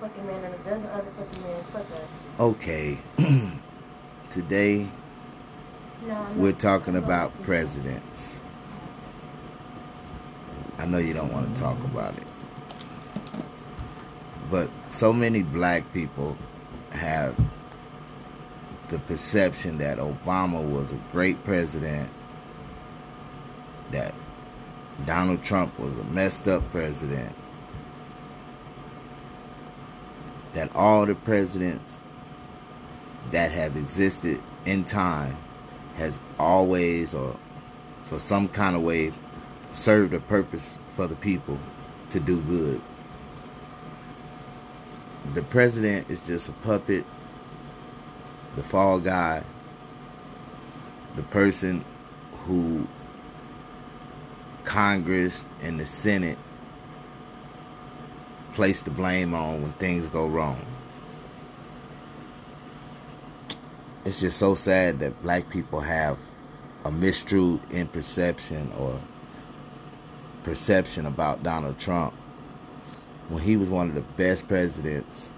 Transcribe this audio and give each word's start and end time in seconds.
fucking 0.00 0.26
man 0.26 0.42
and 0.44 0.54
a 0.54 0.58
dozen 0.58 0.86
other 0.86 1.10
fucking 1.18 1.42
men. 1.42 1.62
Fuck 1.72 1.86
us. 1.92 2.40
Okay. 2.40 2.98
Today 4.30 4.88
No, 6.06 6.26
we're 6.36 6.52
talking 6.52 6.96
about 6.96 7.30
presidents. 7.42 8.40
I 10.78 10.86
know 10.86 10.96
you 10.98 11.12
don't 11.12 11.32
want 11.32 11.54
to 11.54 11.60
talk 11.60 11.78
about 11.84 12.14
it. 12.16 12.22
But 14.50 14.70
so 14.88 15.12
many 15.12 15.42
black 15.42 15.92
people 15.92 16.36
have 16.92 17.36
the 18.88 18.98
perception 19.00 19.78
that 19.78 19.98
Obama 19.98 20.66
was 20.66 20.92
a 20.92 20.98
great 21.12 21.42
president, 21.44 22.08
that 23.90 24.14
Donald 25.04 25.42
Trump 25.42 25.78
was 25.78 25.96
a 25.98 26.04
messed 26.04 26.48
up 26.48 26.68
president, 26.72 27.34
that 30.52 30.74
all 30.74 31.06
the 31.06 31.14
presidents 31.14 32.02
that 33.30 33.50
have 33.52 33.76
existed 33.76 34.40
in 34.64 34.84
time 34.84 35.36
has 35.96 36.20
always 36.38 37.14
or 37.14 37.36
for 38.04 38.18
some 38.18 38.48
kind 38.48 38.74
of 38.74 38.82
way 38.82 39.12
served 39.70 40.14
a 40.14 40.20
purpose 40.20 40.74
for 40.96 41.06
the 41.06 41.16
people 41.16 41.58
to 42.10 42.18
do 42.18 42.40
good. 42.42 42.80
The 45.34 45.42
president 45.42 46.10
is 46.10 46.26
just 46.26 46.48
a 46.48 46.52
puppet, 46.52 47.04
the 48.56 48.62
fall 48.64 48.98
guy, 48.98 49.44
the 51.14 51.22
person 51.24 51.84
who 52.32 52.86
Congress 54.64 55.46
and 55.62 55.78
the 55.78 55.86
Senate 55.86 56.38
place 58.60 58.82
the 58.82 58.90
blame 58.90 59.32
on 59.32 59.62
when 59.62 59.72
things 59.72 60.06
go 60.10 60.26
wrong. 60.26 60.60
It's 64.04 64.20
just 64.20 64.36
so 64.36 64.54
sad 64.54 64.98
that 64.98 65.22
black 65.22 65.48
people 65.48 65.80
have 65.80 66.18
a 66.84 66.90
mistruth 66.90 67.58
in 67.70 67.88
perception 67.88 68.70
or 68.78 69.00
perception 70.42 71.06
about 71.06 71.42
Donald 71.42 71.78
Trump 71.78 72.12
when 73.30 73.42
he 73.42 73.56
was 73.56 73.70
one 73.70 73.88
of 73.88 73.94
the 73.94 74.02
best 74.02 74.46
presidents 74.46 75.32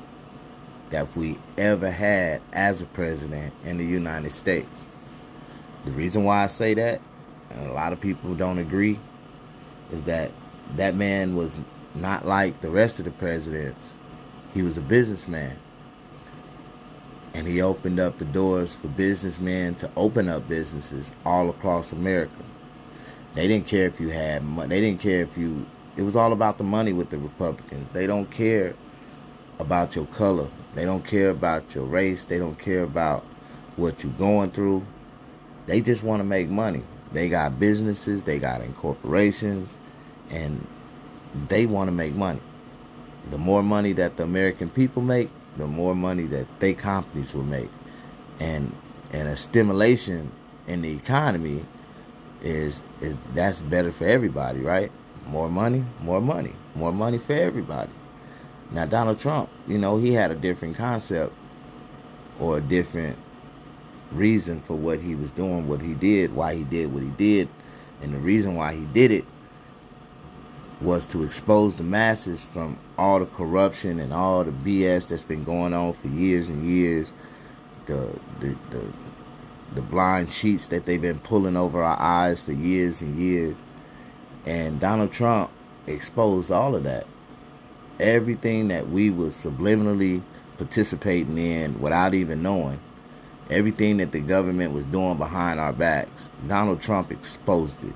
that 0.90 1.16
we 1.16 1.38
ever 1.56 1.92
had 1.92 2.42
as 2.52 2.82
a 2.82 2.86
president 2.86 3.54
in 3.64 3.78
the 3.78 3.86
United 3.86 4.32
States. 4.32 4.88
The 5.84 5.92
reason 5.92 6.24
why 6.24 6.42
I 6.42 6.48
say 6.48 6.74
that, 6.74 7.00
and 7.50 7.70
a 7.70 7.72
lot 7.72 7.92
of 7.92 8.00
people 8.00 8.34
don't 8.34 8.58
agree, 8.58 8.98
is 9.92 10.02
that 10.02 10.32
that 10.74 10.96
man 10.96 11.36
was 11.36 11.60
not 11.94 12.26
like 12.26 12.60
the 12.60 12.70
rest 12.70 12.98
of 12.98 13.04
the 13.04 13.10
presidents. 13.10 13.96
He 14.54 14.62
was 14.62 14.78
a 14.78 14.82
businessman. 14.82 15.56
And 17.34 17.46
he 17.46 17.62
opened 17.62 17.98
up 17.98 18.18
the 18.18 18.26
doors 18.26 18.74
for 18.74 18.88
businessmen 18.88 19.74
to 19.76 19.90
open 19.96 20.28
up 20.28 20.48
businesses 20.48 21.12
all 21.24 21.48
across 21.48 21.92
America. 21.92 22.34
They 23.34 23.48
didn't 23.48 23.66
care 23.66 23.86
if 23.86 23.98
you 23.98 24.10
had 24.10 24.44
money. 24.44 24.68
They 24.68 24.80
didn't 24.80 25.00
care 25.00 25.22
if 25.22 25.36
you. 25.38 25.64
It 25.96 26.02
was 26.02 26.16
all 26.16 26.32
about 26.32 26.58
the 26.58 26.64
money 26.64 26.92
with 26.92 27.10
the 27.10 27.18
Republicans. 27.18 27.88
They 27.92 28.06
don't 28.06 28.30
care 28.30 28.74
about 29.58 29.96
your 29.96 30.06
color. 30.06 30.48
They 30.74 30.84
don't 30.84 31.04
care 31.06 31.30
about 31.30 31.74
your 31.74 31.84
race. 31.84 32.26
They 32.26 32.38
don't 32.38 32.58
care 32.58 32.82
about 32.82 33.24
what 33.76 34.02
you're 34.02 34.12
going 34.12 34.50
through. 34.50 34.84
They 35.66 35.80
just 35.80 36.02
want 36.02 36.20
to 36.20 36.24
make 36.24 36.48
money. 36.48 36.82
They 37.12 37.28
got 37.28 37.58
businesses. 37.58 38.24
They 38.24 38.38
got 38.38 38.60
incorporations, 38.60 39.78
and 40.30 40.66
they 41.48 41.66
want 41.66 41.88
to 41.88 41.92
make 41.92 42.14
money. 42.14 42.40
The 43.30 43.38
more 43.38 43.62
money 43.62 43.92
that 43.94 44.16
the 44.16 44.24
American 44.24 44.68
people 44.68 45.02
make, 45.02 45.30
the 45.56 45.66
more 45.66 45.94
money 45.94 46.24
that 46.26 46.46
they 46.60 46.74
companies 46.74 47.34
will 47.34 47.44
make, 47.44 47.70
and 48.40 48.74
and 49.12 49.28
a 49.28 49.36
stimulation 49.36 50.32
in 50.66 50.82
the 50.82 50.90
economy 50.92 51.64
is 52.42 52.82
is 53.00 53.16
that's 53.34 53.62
better 53.62 53.92
for 53.92 54.06
everybody, 54.06 54.60
right? 54.60 54.90
More 55.26 55.48
money, 55.48 55.84
more 56.00 56.20
money, 56.20 56.52
more 56.74 56.92
money 56.92 57.18
for 57.18 57.34
everybody. 57.34 57.92
Now 58.72 58.86
Donald 58.86 59.18
Trump, 59.18 59.50
you 59.68 59.78
know, 59.78 59.98
he 59.98 60.12
had 60.12 60.30
a 60.30 60.34
different 60.34 60.76
concept 60.76 61.32
or 62.40 62.58
a 62.58 62.60
different 62.60 63.18
reason 64.10 64.60
for 64.60 64.74
what 64.74 65.00
he 65.00 65.14
was 65.14 65.32
doing, 65.32 65.68
what 65.68 65.80
he 65.80 65.94
did, 65.94 66.34
why 66.34 66.54
he 66.54 66.64
did 66.64 66.92
what 66.92 67.02
he 67.02 67.10
did, 67.10 67.48
and 68.02 68.12
the 68.12 68.18
reason 68.18 68.54
why 68.56 68.74
he 68.74 68.84
did 68.86 69.10
it 69.10 69.24
was 70.82 71.06
to 71.08 71.22
expose 71.22 71.74
the 71.76 71.82
masses 71.82 72.42
from 72.42 72.78
all 72.98 73.18
the 73.18 73.26
corruption 73.26 74.00
and 74.00 74.12
all 74.12 74.44
the 74.44 74.50
BS 74.50 75.08
that's 75.08 75.24
been 75.24 75.44
going 75.44 75.72
on 75.72 75.92
for 75.92 76.08
years 76.08 76.48
and 76.48 76.68
years. 76.68 77.12
The 77.86 78.18
the 78.40 78.56
the, 78.70 78.92
the 79.74 79.82
blind 79.82 80.30
sheets 80.30 80.68
that 80.68 80.86
they've 80.86 81.00
been 81.00 81.20
pulling 81.20 81.56
over 81.56 81.82
our 81.82 81.98
eyes 81.98 82.40
for 82.40 82.52
years 82.52 83.00
and 83.00 83.16
years. 83.18 83.56
And 84.44 84.80
Donald 84.80 85.12
Trump 85.12 85.50
exposed 85.86 86.50
all 86.50 86.74
of 86.74 86.84
that. 86.84 87.06
Everything 88.00 88.68
that 88.68 88.90
we 88.90 89.10
was 89.10 89.34
subliminally 89.34 90.22
participating 90.58 91.38
in 91.38 91.80
without 91.80 92.14
even 92.14 92.42
knowing. 92.42 92.80
Everything 93.50 93.98
that 93.98 94.12
the 94.12 94.20
government 94.20 94.72
was 94.72 94.84
doing 94.86 95.18
behind 95.18 95.60
our 95.60 95.72
backs. 95.72 96.30
Donald 96.48 96.80
Trump 96.80 97.12
exposed 97.12 97.82
it 97.84 97.94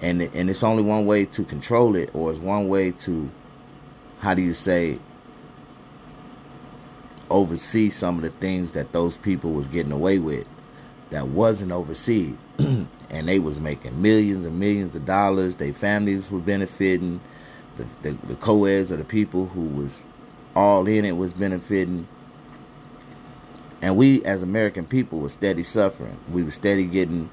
and 0.00 0.22
and 0.22 0.50
it's 0.50 0.62
only 0.62 0.82
one 0.82 1.06
way 1.06 1.24
to 1.26 1.44
control 1.44 1.96
it, 1.96 2.10
or 2.14 2.30
it's 2.30 2.40
one 2.40 2.68
way 2.68 2.92
to, 2.92 3.30
how 4.20 4.34
do 4.34 4.42
you 4.42 4.54
say, 4.54 4.98
oversee 7.30 7.90
some 7.90 8.16
of 8.16 8.22
the 8.22 8.30
things 8.30 8.72
that 8.72 8.92
those 8.92 9.16
people 9.18 9.50
was 9.52 9.66
getting 9.68 9.92
away 9.92 10.18
with, 10.18 10.46
that 11.10 11.28
wasn't 11.28 11.72
overseen, 11.72 12.38
and 12.58 13.28
they 13.28 13.38
was 13.38 13.60
making 13.60 14.00
millions 14.00 14.46
and 14.46 14.58
millions 14.58 14.94
of 14.94 15.04
dollars. 15.04 15.56
Their 15.56 15.72
families 15.72 16.30
were 16.30 16.38
benefiting, 16.38 17.20
the 17.76 17.86
the, 18.02 18.12
the 18.26 18.36
co-eds 18.36 18.92
or 18.92 18.96
the 18.96 19.04
people 19.04 19.46
who 19.46 19.62
was 19.62 20.04
all 20.54 20.86
in 20.86 21.04
it 21.04 21.16
was 21.16 21.32
benefiting. 21.32 22.06
And 23.80 23.96
we, 23.96 24.24
as 24.24 24.42
American 24.42 24.84
people, 24.86 25.20
were 25.20 25.28
steady 25.28 25.62
suffering. 25.62 26.18
We 26.32 26.42
were 26.42 26.50
steady 26.50 26.84
getting 26.84 27.30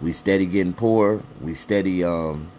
we 0.00 0.12
steady 0.12 0.46
getting 0.46 0.72
poor. 0.72 1.22
We 1.40 1.54
steady 1.54 2.04
um, 2.04 2.50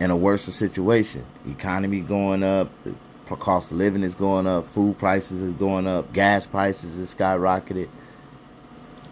in 0.00 0.10
a 0.10 0.16
worse 0.16 0.44
situation. 0.44 1.24
Economy 1.48 2.00
going 2.00 2.42
up. 2.42 2.70
The 2.84 2.94
cost 3.36 3.70
of 3.70 3.78
living 3.78 4.02
is 4.02 4.14
going 4.14 4.46
up. 4.46 4.68
Food 4.68 4.98
prices 4.98 5.42
is 5.42 5.52
going 5.54 5.86
up. 5.86 6.12
Gas 6.12 6.46
prices 6.46 6.98
is 6.98 7.14
skyrocketed. 7.14 7.88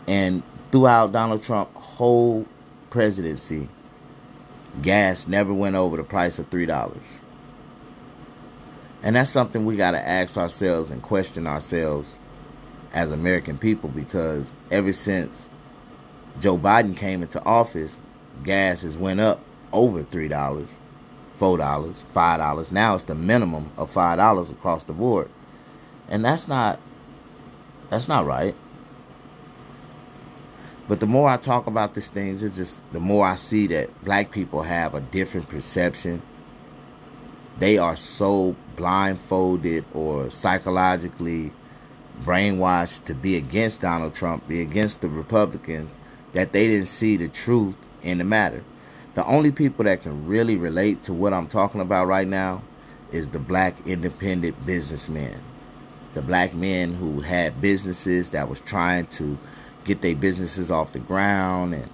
And 0.07 0.43
throughout 0.71 1.13
Donald 1.13 1.43
Trump's 1.43 1.73
whole 1.75 2.47
presidency, 2.91 3.69
gas 4.83 5.27
never 5.27 5.55
went 5.55 5.77
over 5.77 5.97
the 5.97 6.05
price 6.05 6.39
of 6.39 6.49
three 6.49 6.67
dollars. 6.67 7.21
And 9.03 9.17
that's 9.17 9.31
something 9.31 9.65
we 9.65 9.77
got 9.77 9.93
to 9.93 10.09
ask 10.09 10.37
ourselves 10.37 10.91
and 10.91 11.01
question 11.03 11.47
ourselves 11.47 12.19
as 12.93 13.11
American 13.11 13.57
people 13.57 13.89
because 13.89 14.55
ever 14.71 14.93
since 14.93 15.49
Joe 16.41 16.56
Biden 16.59 16.97
came 16.97 17.23
into 17.23 17.43
office, 17.45 18.01
gas 18.45 18.83
has 18.83 18.97
went 18.97 19.21
up 19.21 19.41
over 19.73 20.03
three 20.03 20.28
dollars, 20.28 20.71
four 21.39 21.59
dollars, 21.59 22.03
five 22.12 22.39
dollars. 22.39 22.73
Now 22.73 22.95
it's 22.95 23.05
the 23.05 23.15
minimum 23.15 23.71
of 23.77 23.91
five 23.91 24.17
dollars 24.17 24.51
across 24.51 24.84
the 24.84 24.93
board, 24.95 25.28
and 26.09 26.25
that's 26.25 26.49
not 26.49 26.81
that's 27.91 28.09
not 28.09 28.27
right. 28.27 28.55
But 30.89 30.99
the 30.99 31.06
more 31.06 31.28
I 31.28 31.37
talk 31.37 31.69
about 31.69 31.95
these 31.95 32.09
things, 32.09 32.43
it's 32.43 32.57
just 32.57 32.83
the 32.93 33.01
more 33.01 33.25
I 33.25 33.37
see 33.37 33.69
that 33.69 34.05
black 34.05 34.33
people 34.33 34.62
have 34.62 34.95
a 34.95 35.01
different 35.01 35.49
perception. 35.49 36.22
They 37.59 37.78
are 37.78 37.95
so 37.95 38.57
blindfolded 38.77 39.84
or 39.95 40.31
psychologically 40.31 41.53
brainwashed 42.25 43.04
to 43.04 43.15
be 43.15 43.37
against 43.37 43.83
Donald 43.83 44.15
Trump, 44.15 44.48
be 44.48 44.63
against 44.63 45.01
the 45.01 45.09
Republicans, 45.09 45.97
that 46.32 46.53
they 46.53 46.68
didn't 46.68 46.88
see 46.88 47.16
the 47.16 47.28
truth 47.28 47.74
in 48.03 48.18
the 48.18 48.24
matter. 48.24 48.62
The 49.15 49.27
only 49.27 49.50
people 49.50 49.84
that 49.84 50.03
can 50.03 50.27
really 50.27 50.56
relate 50.56 51.03
to 51.04 51.12
what 51.12 51.32
I'm 51.32 51.48
talking 51.48 51.80
about 51.80 52.06
right 52.06 52.28
now 52.28 52.62
is 53.10 53.28
the 53.28 53.38
black 53.38 53.74
independent 53.86 54.65
businessmen. 54.65 55.41
The 56.15 56.22
black 56.22 56.54
men 56.54 56.94
who 56.94 57.21
had 57.21 57.60
businesses 57.60 58.30
that 58.30 58.48
was 58.48 58.60
trying 58.60 59.06
to 59.06 59.38
get 59.84 60.00
their 60.00 60.15
businesses 60.15 60.71
off 60.71 60.92
the 60.92 60.98
ground 61.00 61.74
and 61.74 61.91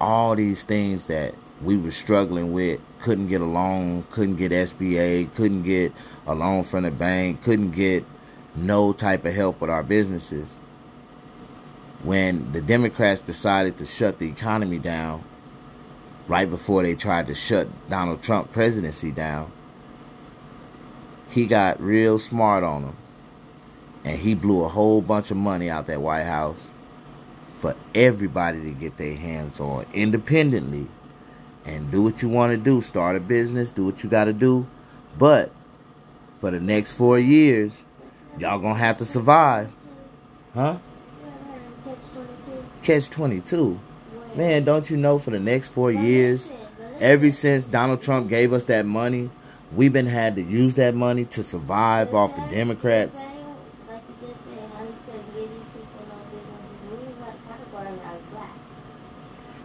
all 0.00 0.34
these 0.34 0.62
things 0.62 1.06
that 1.06 1.34
we 1.62 1.76
were 1.76 1.90
struggling 1.90 2.52
with, 2.52 2.80
couldn't 3.00 3.28
get 3.28 3.40
a 3.40 3.46
loan, 3.46 4.06
couldn't 4.10 4.36
get 4.36 4.52
SBA, 4.52 5.34
couldn't 5.34 5.62
get 5.62 5.92
a 6.26 6.34
loan 6.34 6.64
from 6.64 6.84
the 6.84 6.90
bank, 6.90 7.42
couldn't 7.42 7.70
get 7.70 8.04
no 8.54 8.92
type 8.92 9.24
of 9.24 9.34
help 9.34 9.60
with 9.60 9.70
our 9.70 9.82
businesses 9.82 10.60
when 12.02 12.52
the 12.52 12.60
Democrats 12.60 13.22
decided 13.22 13.78
to 13.78 13.86
shut 13.86 14.18
the 14.18 14.28
economy 14.28 14.78
down 14.78 15.24
right 16.28 16.48
before 16.48 16.82
they 16.82 16.94
tried 16.94 17.26
to 17.28 17.34
shut 17.34 17.68
Donald 17.88 18.22
Trump 18.22 18.52
presidency 18.52 19.10
down, 19.10 19.50
he 21.28 21.46
got 21.46 21.80
real 21.80 22.18
smart 22.18 22.64
on 22.64 22.82
them. 22.82 22.96
And 24.04 24.18
he 24.18 24.34
blew 24.34 24.64
a 24.64 24.68
whole 24.68 25.02
bunch 25.02 25.32
of 25.32 25.36
money 25.36 25.68
out 25.68 25.86
that 25.88 26.00
White 26.00 26.24
House 26.24 26.70
for 27.58 27.74
everybody 27.94 28.62
to 28.62 28.70
get 28.70 28.96
their 28.96 29.16
hands 29.16 29.58
on 29.58 29.84
independently 29.92 30.86
and 31.64 31.90
do 31.90 32.02
what 32.02 32.22
you 32.22 32.28
want 32.28 32.52
to 32.52 32.56
do. 32.56 32.80
Start 32.80 33.16
a 33.16 33.20
business, 33.20 33.72
do 33.72 33.84
what 33.84 34.04
you 34.04 34.08
got 34.08 34.26
to 34.26 34.32
do. 34.32 34.66
But 35.18 35.50
for 36.40 36.52
the 36.52 36.60
next 36.60 36.92
four 36.92 37.18
years, 37.18 37.84
y'all 38.38 38.58
gonna 38.60 38.74
have 38.74 38.98
to 38.98 39.04
survive. 39.04 39.72
Huh? 40.54 40.78
Catch 42.86 43.10
22. 43.10 43.80
Man, 44.36 44.62
don't 44.62 44.88
you 44.88 44.96
know 44.96 45.18
for 45.18 45.32
the 45.32 45.40
next 45.40 45.70
four 45.70 45.90
years, 45.90 46.48
ever 47.00 47.32
since 47.32 47.64
Donald 47.64 48.00
Trump 48.00 48.28
gave 48.28 48.52
us 48.52 48.66
that 48.66 48.86
money, 48.86 49.28
we've 49.72 49.92
been 49.92 50.06
had 50.06 50.36
to 50.36 50.42
use 50.42 50.76
that 50.76 50.94
money 50.94 51.24
to 51.24 51.42
survive 51.42 52.14
off 52.14 52.36
the 52.36 52.42
Democrats. 52.54 53.18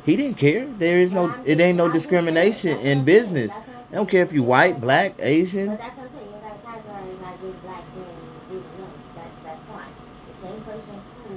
He 0.04 0.16
didn't 0.16 0.40
care. 0.40 0.66
There 0.80 0.98
is 0.98 1.12
no, 1.12 1.32
it 1.46 1.60
ain't 1.60 1.78
no 1.78 1.92
discrimination 1.92 2.80
in 2.80 3.06
business. 3.06 3.54
I 3.92 3.98
don't 3.98 4.10
care 4.10 4.24
if 4.24 4.34
you 4.34 4.42
white, 4.42 4.82
black, 4.82 5.14
Asian. 5.20 5.68
But 5.68 5.78
that's 5.78 5.96
what 5.96 6.08
I'm 6.08 6.14
saying. 6.16 6.26
You 6.26 6.40
gotta 6.42 6.58
categorize 6.66 7.22
like 7.22 7.40
just 7.40 7.62
black 7.62 7.84
men 7.96 8.06
and 8.50 8.56
you 8.56 8.64
know, 8.80 8.90
that's 9.14 9.44
that's 9.44 9.62
fine. 9.70 9.94
The 10.42 10.48
same 10.48 10.62
person 10.62 11.02
who 11.28 11.36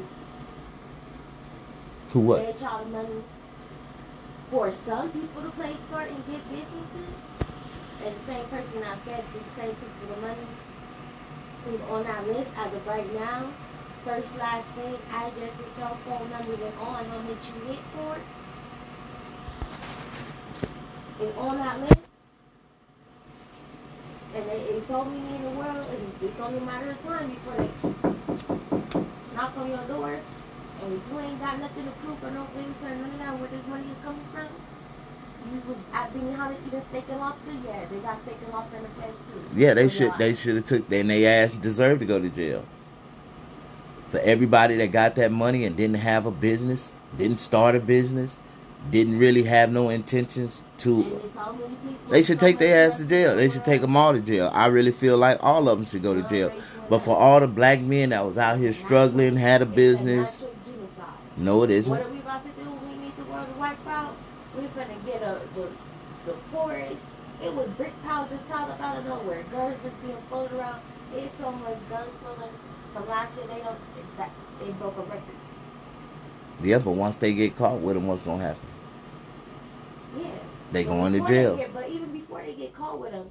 What? 2.14 2.46
paid 2.46 2.58
child 2.61 2.93
money 2.93 3.25
for 4.49 4.72
some 4.87 5.11
people 5.11 5.43
to 5.43 5.50
play 5.50 5.75
smart 5.88 6.08
and 6.11 6.26
get 6.31 6.49
businesses, 6.49 7.14
and 8.05 8.14
the 8.14 8.20
same 8.20 8.46
person 8.46 8.81
that 8.82 8.99
fed 9.00 9.25
the 9.34 9.61
same 9.61 9.75
people 9.75 10.14
the 10.14 10.20
money 10.20 10.46
who's 11.64 11.81
on 11.90 12.05
that 12.05 12.25
list 12.28 12.50
as 12.56 12.72
of 12.72 12.87
right 12.87 13.12
now, 13.14 13.49
first, 14.05 14.28
last 14.38 14.76
name, 14.76 14.96
address, 15.11 15.50
and 15.58 15.66
cell 15.76 15.99
phone 16.05 16.31
numbers, 16.31 16.61
and 16.61 16.78
on 16.78 17.05
how 17.05 17.19
much 17.19 17.49
you 17.49 17.72
hit 17.72 17.82
for 17.96 18.14
it. 18.14 18.22
And 21.20 21.38
on 21.38 21.56
that 21.56 21.81
list. 21.81 22.00
And 24.37 24.49
there 24.49 24.56
is 24.56 24.87
so 24.87 25.05
many 25.05 25.34
in 25.34 25.43
the 25.43 25.50
world, 25.50 25.87
and 25.90 26.12
it's 26.22 26.40
only 26.40 26.58
a 26.58 26.60
matter 26.60 26.90
of 26.90 27.02
time 27.02 27.31
before 27.31 27.56
they 27.56 27.70
knock 29.34 29.56
on 29.56 29.69
your 29.69 29.84
door. 29.88 30.20
And 30.82 30.92
if 30.92 31.02
you 31.10 31.18
ain't 31.20 31.40
got 31.40 31.58
nothing 31.60 31.84
to 31.84 31.90
prove 32.02 32.22
or 32.24 32.30
no 32.30 32.44
things 32.54 32.76
or 32.82 32.90
none 32.90 33.10
of 33.10 33.18
that, 33.18 33.38
where 33.38 33.48
this 33.48 33.66
money 33.66 33.84
is 33.84 33.98
coming 34.04 34.24
from, 34.32 34.48
you 35.52 35.62
was 35.68 35.78
at 35.92 36.12
being 36.12 36.32
how 36.34 36.48
to 36.48 36.54
eat 36.66 36.74
a 36.74 36.82
steak 36.88 37.04
and 37.10 37.20
lobster. 37.20 37.52
Yeah, 37.66 37.84
they 37.90 37.98
got 37.98 38.22
steak 38.22 38.36
and 38.44 38.52
lobster 38.52 38.76
in 38.76 38.82
the 38.82 38.88
place 38.90 39.10
too. 39.32 39.40
Yeah, 39.58 39.74
they 39.74 39.88
So 39.88 40.04
should. 40.10 40.18
They 40.18 40.34
should 40.34 40.56
have 40.56 40.64
took. 40.66 40.88
Then 40.88 41.06
they 41.08 41.26
ass 41.26 41.52
deserved 41.52 42.00
to 42.00 42.06
go 42.06 42.20
to 42.20 42.28
jail. 42.28 42.64
For 44.10 44.18
everybody 44.20 44.76
that 44.76 44.92
got 44.92 45.16
that 45.16 45.32
money 45.32 45.64
and 45.64 45.76
didn't 45.76 45.96
have 45.96 46.26
a 46.26 46.30
business, 46.30 46.92
didn't 47.18 47.40
start 47.40 47.74
a 47.74 47.80
business, 47.80 48.38
didn't 48.90 49.18
really 49.18 49.42
have 49.42 49.72
no 49.72 49.88
intentions 49.88 50.62
to. 50.78 51.02
there's 51.02 51.22
so 51.34 51.52
many 51.52 51.74
people- 51.74 52.10
They 52.10 52.22
should 52.22 52.38
take 52.38 52.58
their 52.58 52.86
ass 52.86 52.96
to 52.98 53.04
jail. 53.04 53.34
They 53.36 53.48
should 53.48 53.64
take 53.64 53.80
them 53.80 53.96
all 53.96 54.12
to 54.12 54.20
jail. 54.20 54.50
I 54.54 54.66
really 54.66 54.92
feel 54.92 55.16
like 55.16 55.38
all 55.42 55.68
of 55.68 55.78
them 55.78 55.86
should 55.86 56.02
go 56.02 56.14
to 56.14 56.22
jail. 56.28 56.52
But 56.88 57.00
for 57.00 57.16
all 57.16 57.40
the 57.40 57.48
black 57.48 57.80
men 57.80 58.10
that 58.10 58.24
was 58.24 58.36
out 58.38 58.58
here 58.58 58.72
struggling, 58.72 59.36
had 59.36 59.62
a 59.62 59.66
business. 59.66 60.42
No, 61.36 61.62
it 61.62 61.70
isn't. 61.70 61.90
What 61.90 62.00
are 62.02 62.10
we 62.10 62.19
about 62.20 62.44
to 62.44 62.50
do? 62.62 62.70
We 62.70 62.96
need 62.96 63.16
the 63.16 63.25
world 63.25 63.46
to 63.52 63.58
wipe 63.58 63.86
out. 63.86 64.16
We 64.56 64.62
finna 64.69 65.04
get 65.04 65.22
a 65.22 65.40
the 65.54 65.69
the 66.26 66.32
poorest. 66.52 67.02
It 67.42 67.52
was 67.52 67.69
brick 67.70 67.92
piles 68.04 68.31
just 68.31 68.48
piled 68.48 68.70
up 68.70 68.81
out 68.81 68.98
of 68.98 69.04
nowhere. 69.06 69.42
Guns 69.50 69.76
just 69.82 70.00
being 70.02 70.16
floated 70.28 70.56
around. 70.56 70.81
There's 71.12 71.32
so 71.32 71.50
much 71.52 71.78
guns 71.90 72.12
floating 72.22 72.52
year. 73.36 73.46
They 73.48 73.60
don't. 73.62 73.78
That, 74.16 74.31
they 74.60 74.70
broke 74.72 74.96
a 74.96 75.02
record. 75.02 75.22
Yeah, 76.62 76.78
but 76.78 76.92
once 76.92 77.16
they 77.16 77.32
get 77.34 77.56
caught 77.56 77.81
with 77.81 77.94
them, 77.94 78.06
what's 78.06 78.22
gonna 78.22 78.42
happen? 78.42 78.60
Yeah. 80.16 80.31
They 80.72 80.84
But 80.84 80.90
going 80.90 81.12
to 81.12 81.20
jail. 81.20 81.56
get- 81.56 81.75
but 81.75 81.88
even 81.88 82.12
before 82.12 82.42
they 82.42 82.54
get 82.54 82.75
caught 82.75 83.00
with 83.00 83.12
them, 83.12 83.31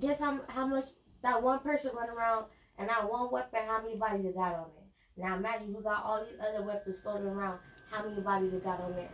guess 0.00 0.18
how 0.18 0.38
how 0.48 0.66
much 0.66 0.86
that 1.22 1.42
one 1.42 1.60
person 1.60 1.92
run 1.96 2.10
around 2.10 2.46
and 2.78 2.88
that 2.88 3.10
one 3.10 3.30
weapon, 3.30 3.60
how 3.66 3.80
many 3.82 3.96
bodies 3.96 4.24
it 4.26 4.34
got 4.34 4.54
on 4.54 4.66
there? 4.74 4.83
Now 5.16 5.36
imagine 5.36 5.72
you 5.74 5.80
got 5.80 6.04
all 6.04 6.24
these 6.24 6.38
other 6.40 6.62
weapons 6.64 6.96
floating 7.02 7.26
around. 7.28 7.58
How 7.90 8.04
many 8.08 8.20
bodies 8.20 8.52
it 8.52 8.64
got 8.64 8.80
on 8.80 8.94
there? 8.96 9.08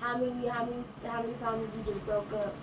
How 0.00 0.16
many 0.18 0.48
how 0.48 0.64
many 0.64 0.82
how 1.06 1.22
many 1.22 1.34
families 1.34 1.70
you 1.76 1.92
just 1.92 2.04
broke 2.04 2.32
up? 2.32 2.54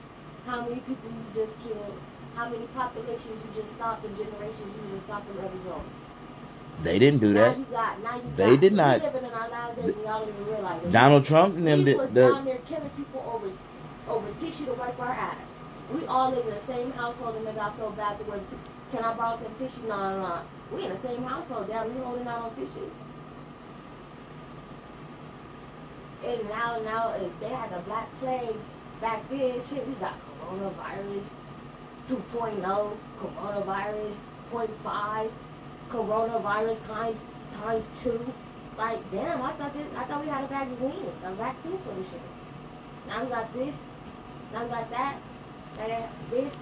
How 0.46 0.62
many 0.62 0.82
people 0.82 1.10
you 1.10 1.24
just 1.34 1.54
killed? 1.64 1.98
How 2.36 2.50
many 2.50 2.66
populations 2.76 3.40
you 3.46 3.62
just 3.62 3.74
stopped 3.76 4.06
and 4.06 4.16
generations 4.18 4.60
you 4.76 4.96
just 4.96 5.06
stopped 5.06 5.28
from 5.28 5.40
ever 5.40 5.56
growing? 5.64 5.90
They 6.84 7.00
didn't 7.00 7.20
do 7.22 7.34
Now 7.34 7.50
that. 7.50 7.58
you 7.60 7.66
got 7.66 7.98
They 8.38 8.52
got, 8.52 8.60
did 8.62 8.74
not- 8.74 9.02
living 9.02 9.24
in 9.26 9.32
our 9.32 9.50
lives 9.50 9.78
and 9.80 9.88
y'all 10.04 10.20
don't 10.26 10.30
even 10.30 10.46
realize 10.46 10.84
it. 10.84 10.92
Donald 10.92 11.26
Trump 11.26 11.56
and 11.58 11.68
them 11.68 11.86
He 11.88 11.94
was 11.94 12.10
the. 12.12 12.30
down 12.30 12.46
there 12.46 12.58
killing 12.60 12.90
people 12.92 13.24
over 13.34 13.52
over 14.10 14.28
tissue 14.40 14.66
to 14.66 14.74
wipe 14.74 15.00
our 15.00 15.08
ass. 15.12 15.36
We 15.94 16.06
all 16.08 16.32
live 16.32 16.46
in 16.46 16.54
the 16.54 16.60
same 16.62 16.92
household 16.92 17.36
and 17.38 17.48
it 17.48 17.56
got 17.56 17.76
so 17.78 17.90
bad 17.92 18.18
to 18.20 18.26
where 18.26 18.40
can 18.92 19.04
I 19.04 19.14
borrow 19.14 19.38
some 19.38 19.54
tissue? 19.56 19.88
No, 19.88 19.98
no, 19.98 20.28
no. 20.28 20.40
We 20.74 20.84
in 20.84 20.90
the 20.90 20.98
same 20.98 21.24
household. 21.24 21.68
Damn, 21.68 21.94
we 21.94 22.02
holding 22.02 22.28
out 22.28 22.44
on 22.44 22.56
tissue. 22.56 22.90
And 26.26 26.50
now, 26.50 26.80
now, 26.84 27.14
if 27.14 27.40
they 27.40 27.50
had 27.50 27.72
the 27.72 27.80
black 27.82 28.08
plague 28.20 28.56
back 29.02 29.28
then, 29.30 29.62
shit, 29.66 29.88
we 29.88 29.94
got 29.96 30.14
coronavirus 30.42 31.24
2.0, 32.08 32.98
coronavirus 33.22 34.16
0.5, 34.52 35.30
coronavirus 35.90 36.88
times 36.88 37.20
times 37.54 37.86
two. 38.02 38.34
Like, 38.78 39.00
damn, 39.12 39.42
I 39.42 39.52
thought 39.54 39.74
this, 39.74 39.88
I 39.96 40.04
thought 40.06 40.22
we 40.24 40.30
had 40.30 40.44
a 40.44 40.48
vaccine, 40.48 41.06
a 41.24 41.34
vaccine 41.34 41.78
for 41.80 41.94
this 41.96 42.10
shit. 42.12 42.22
Now 43.08 43.24
we 43.24 43.30
got 43.30 43.54
this, 43.54 43.76
now 44.54 44.64
we 44.64 44.70
got 44.70 44.90
that, 44.92 45.18
and 45.80 46.04
this. 46.30 46.54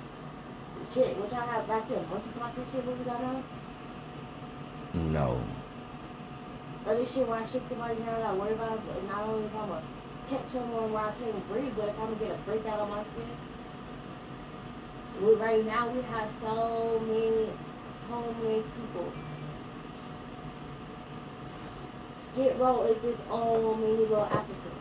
Shit, 0.94 1.18
what 1.18 1.32
y'all 1.32 1.42
have 1.42 1.68
back 1.68 1.90
then? 1.90 2.06
Monkeypox 2.06 2.56
and 2.56 2.66
shit, 2.72 2.86
what 2.86 2.98
we 2.98 3.04
got 3.04 3.22
now? 3.22 3.44
No. 4.94 5.42
Other 6.86 7.06
shit 7.06 7.28
where 7.28 7.40
I 7.40 7.46
shake 7.48 7.64
somebody's 7.68 8.00
hand, 8.00 8.16
I 8.18 8.22
gotta 8.22 8.38
worry 8.38 8.54
about 8.54 8.80
not 9.08 9.28
only 9.28 9.46
if 9.46 9.56
I'm 9.56 9.68
gonna 9.68 9.84
catch 10.30 10.46
someone 10.46 10.94
where 10.94 11.04
I 11.04 11.12
can't 11.12 11.50
breathe, 11.50 11.74
but 11.76 11.90
if 11.90 12.00
I'm 12.00 12.14
gonna 12.14 12.16
get 12.16 12.32
a 12.32 12.38
breakout 12.44 12.80
on 12.80 12.90
my 12.90 13.04
skin. 13.04 13.28
We, 15.22 15.34
right 15.36 15.66
now, 15.66 15.90
we 15.90 16.02
have 16.04 16.32
so 16.42 17.02
many 17.06 17.50
homeless 18.10 18.66
people. 18.66 19.12
Skid 22.32 22.60
Row 22.60 22.84
is 22.84 23.04
its 23.04 23.22
own 23.30 23.82
mini 23.82 23.98
little 23.98 24.26
Africa. 24.26 24.72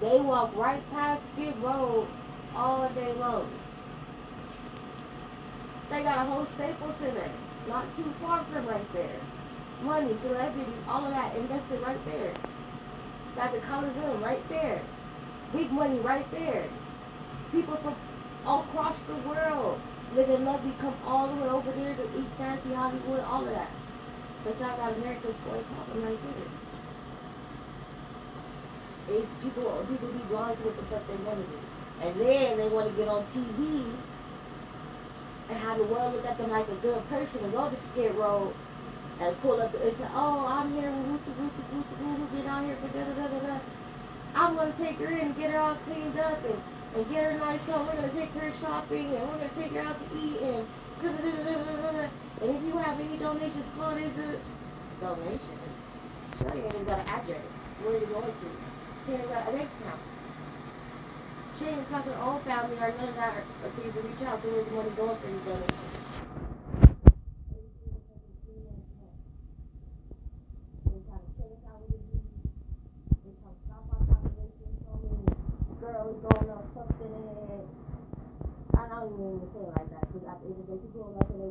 They 0.00 0.20
walk 0.20 0.56
right 0.56 0.82
past 0.92 1.22
Skid 1.34 1.56
Row 1.58 2.06
all 2.54 2.88
day 2.90 3.12
long. 3.14 3.50
They 5.90 6.02
got 6.02 6.26
a 6.26 6.30
whole 6.30 6.46
Staples 6.46 6.96
Center 6.96 7.30
not 7.68 7.96
too 7.96 8.12
far 8.20 8.44
from 8.44 8.66
right 8.66 8.92
there. 8.92 9.20
Money, 9.82 10.16
celebrities, 10.18 10.74
all 10.88 11.04
of 11.04 11.10
that 11.10 11.36
invested 11.36 11.80
right 11.80 12.04
there. 12.04 12.32
Got 13.36 13.52
the 13.52 13.60
Coliseum 13.60 14.22
right 14.22 14.46
there. 14.48 14.82
Big 15.52 15.70
money 15.70 16.00
right 16.00 16.28
there. 16.30 16.64
People 17.50 17.76
from 17.76 17.94
all 18.44 18.62
across 18.62 18.98
the 19.02 19.14
world 19.28 19.80
live 20.14 20.28
in 20.28 20.44
lovely 20.44 20.72
come 20.80 20.94
all 21.04 21.28
the 21.28 21.36
way 21.40 21.48
over 21.48 21.70
there 21.72 21.94
to 21.94 22.02
eat 22.18 22.26
fancy 22.36 22.74
Hollywood, 22.74 23.22
all 23.24 23.44
of 23.44 23.50
that. 23.50 23.70
But 24.44 24.58
y'all 24.58 24.76
got 24.76 24.96
America's 24.96 25.36
boys 25.46 25.64
popping 25.76 26.04
right 26.04 26.18
there. 26.22 26.48
It's 29.16 29.30
people 29.42 29.86
people 29.88 30.08
be 30.08 30.18
blind 30.28 30.58
to 30.58 30.64
what 30.64 30.76
the 30.76 30.82
fuck 30.84 31.06
they 31.08 31.16
want 31.24 31.38
to 31.38 31.44
do. 31.50 31.58
And 32.02 32.20
then 32.20 32.58
they 32.58 32.68
want 32.68 32.90
to 32.90 32.96
get 32.96 33.08
on 33.08 33.24
TV 33.26 33.86
and 35.52 35.60
have 35.60 35.76
the 35.76 35.84
world 35.84 36.14
look 36.14 36.24
at 36.24 36.38
them 36.38 36.50
like 36.50 36.66
a 36.68 36.74
good 36.76 37.06
person 37.10 37.44
and 37.44 37.52
go 37.52 37.68
to 37.68 37.76
Skid 37.76 38.14
Row 38.14 38.52
and 39.20 39.38
pull 39.42 39.60
up 39.60 39.74
and 39.74 39.96
say, 39.96 40.08
oh, 40.14 40.46
I'm 40.48 40.72
here 40.72 40.90
Ruth, 40.90 41.20
Ruth, 41.38 42.46
out 42.48 42.64
here 42.64 42.76
for 42.76 42.88
da 42.88 43.04
da 43.04 43.12
da 43.12 43.28
da 43.28 43.46
da. 43.46 43.60
I'm 44.34 44.56
gonna 44.56 44.72
take 44.78 44.96
her 44.96 45.10
in 45.10 45.20
and 45.20 45.36
get 45.36 45.50
her 45.50 45.58
all 45.58 45.74
cleaned 45.84 46.18
up 46.18 46.42
and, 46.44 46.62
and 46.96 47.10
get 47.10 47.24
her 47.24 47.38
nice 47.38 47.60
clothes. 47.62 47.86
We're 47.86 48.00
gonna 48.00 48.12
take 48.12 48.32
her 48.32 48.50
shopping 48.60 49.14
and 49.14 49.28
we're 49.28 49.36
gonna 49.36 49.50
take 49.54 49.72
her 49.72 49.80
out 49.80 49.98
to 50.00 50.16
eat 50.16 50.40
and 50.40 50.66
da 51.02 51.12
da 51.12 51.30
da 51.30 51.42
da 51.44 51.76
da 51.76 51.92
da. 51.92 52.08
And 52.40 52.56
if 52.56 52.62
you 52.64 52.78
have 52.78 52.98
any 52.98 53.18
donations, 53.18 53.66
call 53.76 53.94
this 53.94 54.08
a 54.16 55.04
donations. 55.04 55.44
Sure, 56.38 56.56
you 56.56 56.64
ain't 56.64 56.74
even 56.74 56.84
got 56.86 57.00
an 57.00 57.08
address. 57.08 57.44
Where 57.84 57.96
is 57.96 58.02
it 58.02 58.08
going 58.08 58.24
to? 58.24 59.12
Ain't 59.12 59.28
got 59.28 59.48
a 59.48 59.52
bank 59.52 59.68
account. 59.80 60.00
She 61.58 61.68
even 61.68 61.84
talk 61.86 62.04
to 62.04 62.12
her 62.12 62.22
own 62.22 62.40
family 62.42 62.76
or 62.76 62.94
none 62.96 63.08
of 63.08 63.16
that 63.16 63.44
until 63.64 63.84
you 63.84 63.92
reach 64.08 64.22
out. 64.22 64.42
So 64.42 64.48
where's 64.48 64.66
the 64.66 64.72
money 64.72 64.90
going 64.96 65.16
for 65.16 65.28
donations? 65.44 65.72
Girls 75.82 76.14
going 76.22 76.50
on 76.50 76.62
something 76.78 77.10
and 77.10 77.66
I 78.72 78.86
don't 78.86 79.12
even 79.12 79.42
to 79.50 79.58
like 79.74 79.90
that 79.90 80.06
because 80.14 80.78
people 80.78 81.10
they 81.36 81.50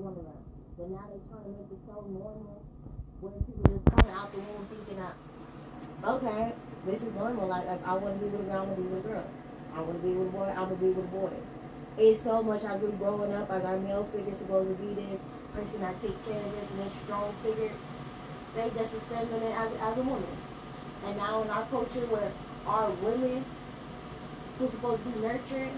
But 0.78 0.90
now 0.90 1.06
they're 1.12 1.20
to 1.44 1.52
make 1.52 1.68
it 1.68 1.80
so 1.86 2.08
normal 2.10 2.64
where 3.20 3.34
people 3.44 3.68
just 3.70 3.86
out 4.10 4.32
the 4.32 4.40
womb 4.40 4.66
thinking 4.72 4.98
that, 5.04 5.16
okay, 6.04 6.56
this 6.86 7.04
is 7.04 7.14
normal. 7.14 7.48
Like, 7.48 7.68
like 7.68 7.86
I 7.86 7.94
want 7.94 8.20
to 8.20 8.26
be 8.26 8.32
with 8.32 8.42
a 8.42 8.44
girl, 8.50 8.56
I 8.56 8.66
want 8.66 8.76
to 8.78 8.82
be 8.82 8.88
with 8.88 9.06
a 9.06 9.08
girl. 9.08 9.28
I 9.76 9.82
want 9.82 10.02
to 10.02 10.08
be 10.08 10.14
with 10.14 10.28
a 10.28 10.32
boy, 10.32 10.44
I 10.44 10.60
want 10.60 10.70
to 10.70 10.76
be 10.76 10.92
with 10.92 11.06
a 11.06 11.08
boy. 11.08 11.32
It's 11.98 12.24
so 12.24 12.44
much 12.44 12.64
I 12.64 12.78
grew 12.78 12.92
growing 12.94 13.34
up 13.34 13.52
as 13.52 13.64
our 13.64 13.78
male 13.80 14.08
figure 14.12 14.36
supposed 14.36 14.70
to 14.70 14.76
be 14.84 14.94
this 14.94 15.22
person 15.54 15.82
that 15.82 16.02
take 16.02 16.16
care 16.26 16.40
of 16.40 16.52
this 16.52 16.70
and 16.72 16.80
this 16.80 16.94
strong 17.04 17.34
figure. 17.44 17.72
They 18.56 18.70
just 18.70 18.94
as 18.94 19.04
feminine 19.04 19.52
as, 19.54 19.72
as 19.80 19.98
a 19.98 20.02
woman. 20.02 20.38
And 21.06 21.18
now 21.18 21.42
in 21.44 21.50
our 21.50 21.66
culture 21.68 22.06
where 22.08 22.32
our 22.66 22.90
women 23.02 23.44
who's 24.60 24.72
supposed 24.72 25.04
to 25.04 25.10
be 25.10 25.20
nurturing, 25.20 25.78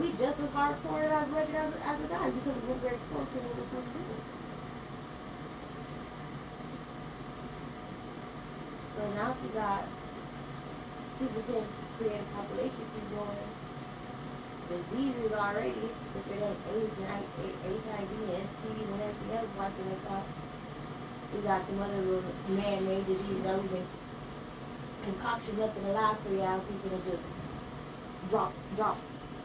we 0.00 0.12
just 0.12 0.40
as 0.40 0.50
hardcore 0.50 1.04
it 1.04 1.12
as 1.12 1.28
rugged 1.28 1.54
as, 1.54 1.72
as 1.84 2.00
a 2.00 2.08
guy 2.08 2.30
because 2.30 2.56
of 2.56 2.68
what 2.68 2.82
we're 2.82 2.96
exposed 2.96 3.32
to 3.32 3.38
and 3.38 3.48
what 3.48 3.56
we're 3.56 3.68
supposed 3.68 3.92
to 3.92 3.98
do. 3.98 4.16
So 8.96 9.12
now 9.14 9.36
you 9.42 9.48
got 9.50 9.84
people 11.18 11.42
can 11.42 11.66
create 11.98 12.20
a 12.20 12.36
population 12.36 12.84
keep 12.94 13.10
going 13.10 13.48
diseases 14.72 15.32
already, 15.32 15.88
if 16.16 16.24
it 16.30 16.42
ain't 16.42 16.58
AIDS 16.72 16.96
and 16.98 17.06
HIV 17.08 18.10
and 18.10 18.48
STDs 18.48 18.88
and 18.92 19.00
everything 19.02 19.36
else 19.36 19.48
wiping 19.58 19.88
us 19.92 20.10
out. 20.10 20.24
We 21.34 21.40
got 21.40 21.66
some 21.66 21.80
other 21.80 22.00
little 22.00 22.22
man-made 22.48 23.06
diseases 23.06 23.42
that 23.44 23.62
we 23.62 23.68
can 23.68 23.86
concoction 25.04 25.60
up 25.60 25.76
in 25.76 25.84
the 25.84 25.92
lab 25.92 26.16
for 26.22 26.32
y'all 26.32 26.60
people 26.60 26.98
to 26.98 27.10
just 27.10 27.22
drop, 28.30 28.52
drop 28.76 28.98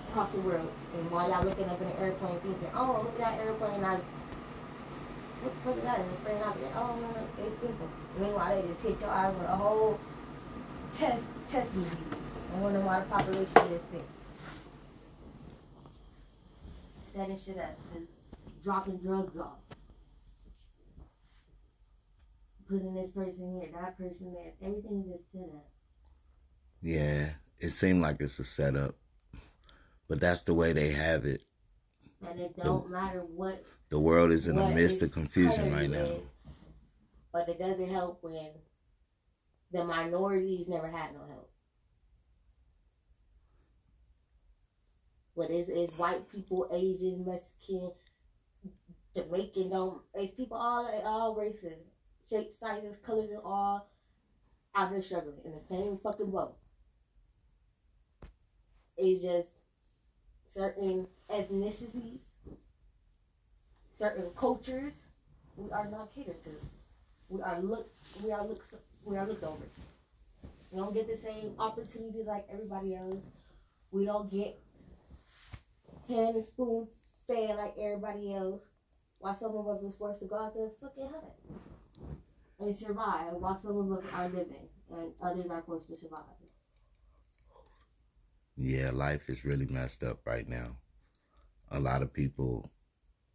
across 0.09 0.31
the 0.31 0.41
world. 0.41 0.69
And 0.95 1.11
while 1.11 1.29
y'all 1.29 1.45
looking 1.45 1.69
up 1.69 1.81
in 1.81 1.87
an 1.87 1.97
airplane 1.97 2.39
thinking, 2.39 2.69
oh, 2.75 3.01
look 3.03 3.19
at 3.19 3.37
that 3.37 3.45
airplane, 3.45 3.83
I, 3.83 3.95
what 5.41 5.53
the 5.53 5.59
fuck 5.63 5.77
is 5.77 5.83
that? 5.83 5.99
And 5.99 6.11
it's 6.11 6.21
spraying 6.21 6.41
out 6.41 6.59
there. 6.59 6.71
Oh, 6.75 6.95
no, 6.99 7.45
it's 7.45 7.59
simple. 7.61 7.87
Meanwhile, 8.19 8.61
they 8.61 8.67
just 8.67 8.83
hit 8.83 9.01
your 9.01 9.09
eyes 9.09 9.33
with 9.33 9.47
a 9.47 9.55
whole 9.55 9.99
test, 10.97 11.23
test 11.49 11.73
disease. 11.73 12.16
And 12.53 12.63
wonder 12.63 12.79
why 12.81 12.99
the 13.01 13.05
population 13.05 13.73
is 13.73 13.81
sick. 13.91 14.03
Setting 17.15 17.37
shit 17.37 17.57
up, 17.57 17.77
dropping 18.63 18.97
drugs 18.97 19.37
off. 19.37 19.57
Putting 22.69 22.93
this 22.93 23.09
person 23.11 23.59
here, 23.61 23.69
that 23.81 23.97
person 23.97 24.33
there. 24.33 24.53
Everything 24.61 25.05
is 25.13 25.21
set 25.31 25.49
up. 25.55 25.69
Yeah, 26.81 27.29
it 27.59 27.69
seemed 27.71 28.01
like 28.01 28.17
it's 28.19 28.39
a 28.39 28.43
setup, 28.43 28.95
but 30.07 30.19
that's 30.19 30.41
the 30.41 30.53
way 30.53 30.73
they 30.73 30.91
have 30.91 31.25
it. 31.25 31.41
And 32.27 32.39
it 32.39 32.55
don't 32.57 32.89
matter 32.89 33.21
what 33.21 33.63
The 33.89 33.99
world 33.99 34.31
is 34.31 34.47
in 34.47 34.57
a 34.57 34.63
what 34.63 34.75
midst 34.75 35.01
of 35.01 35.11
confusion 35.11 35.73
right 35.73 35.89
now. 35.89 35.97
is, 35.99 36.21
But 37.31 37.47
it 37.49 37.57
doesn't 37.59 37.89
help 37.89 38.19
when 38.21 38.49
the 39.71 39.85
minorities 39.85 40.67
never 40.67 40.89
had 40.89 41.13
no 41.13 41.21
help. 41.29 41.49
What 45.37 45.51
is 45.51 45.69
is 45.69 45.91
white 45.99 46.27
people, 46.31 46.67
Asians, 46.73 47.23
Mexican, 47.23 47.91
Jamaican, 49.15 49.69
don't 49.69 50.01
it's 50.15 50.33
people 50.33 50.57
all 50.57 50.89
all 51.05 51.35
races, 51.35 51.77
shapes, 52.27 52.57
sizes, 52.59 52.95
colors, 53.05 53.29
and 53.29 53.41
all 53.45 53.87
out 54.73 54.91
here 54.91 55.03
struggling 55.03 55.37
in 55.45 55.51
the 55.51 55.61
same 55.69 55.99
fucking 56.01 56.31
boat. 56.31 56.55
It's 58.97 59.21
just 59.21 59.49
certain 60.49 61.05
ethnicities, 61.29 62.17
certain 63.99 64.31
cultures 64.35 64.93
we 65.55 65.71
are 65.71 65.87
not 65.87 66.15
catered 66.15 66.43
to. 66.45 66.49
We 67.29 67.43
are 67.43 67.61
looked 67.61 67.93
we 68.23 68.31
are 68.31 68.43
looked 68.43 68.73
we 69.05 69.15
are 69.17 69.27
looked 69.27 69.43
over. 69.43 69.67
We 70.71 70.79
don't 70.79 70.95
get 70.95 71.07
the 71.07 71.21
same 71.21 71.53
opportunities 71.59 72.25
like 72.25 72.47
everybody 72.51 72.95
else. 72.95 73.21
We 73.91 74.05
don't 74.05 74.31
get 74.31 74.59
hand 76.07 76.35
and 76.35 76.45
spoon 76.45 76.87
fed 77.27 77.55
like 77.57 77.75
everybody 77.79 78.33
else. 78.33 78.61
While 79.19 79.35
some 79.35 79.55
of 79.55 79.67
us 79.67 79.81
was 79.81 79.95
forced 79.97 80.19
to 80.19 80.27
go 80.27 80.37
out 80.37 80.53
there 80.55 80.69
fucking 80.79 81.09
hunt 81.09 81.25
and 82.59 82.75
survive, 82.75 83.33
while 83.33 83.59
some 83.61 83.77
of 83.77 83.97
us 83.97 84.05
are 84.13 84.29
living 84.29 84.69
and 84.91 85.11
others 85.21 85.49
are 85.49 85.63
forced 85.65 85.87
to 85.89 85.97
survive. 85.97 86.21
Yeah, 88.55 88.91
life 88.91 89.29
is 89.29 89.45
really 89.45 89.67
messed 89.67 90.03
up 90.03 90.19
right 90.25 90.47
now. 90.47 90.77
A 91.71 91.79
lot 91.79 92.01
of 92.01 92.13
people 92.13 92.71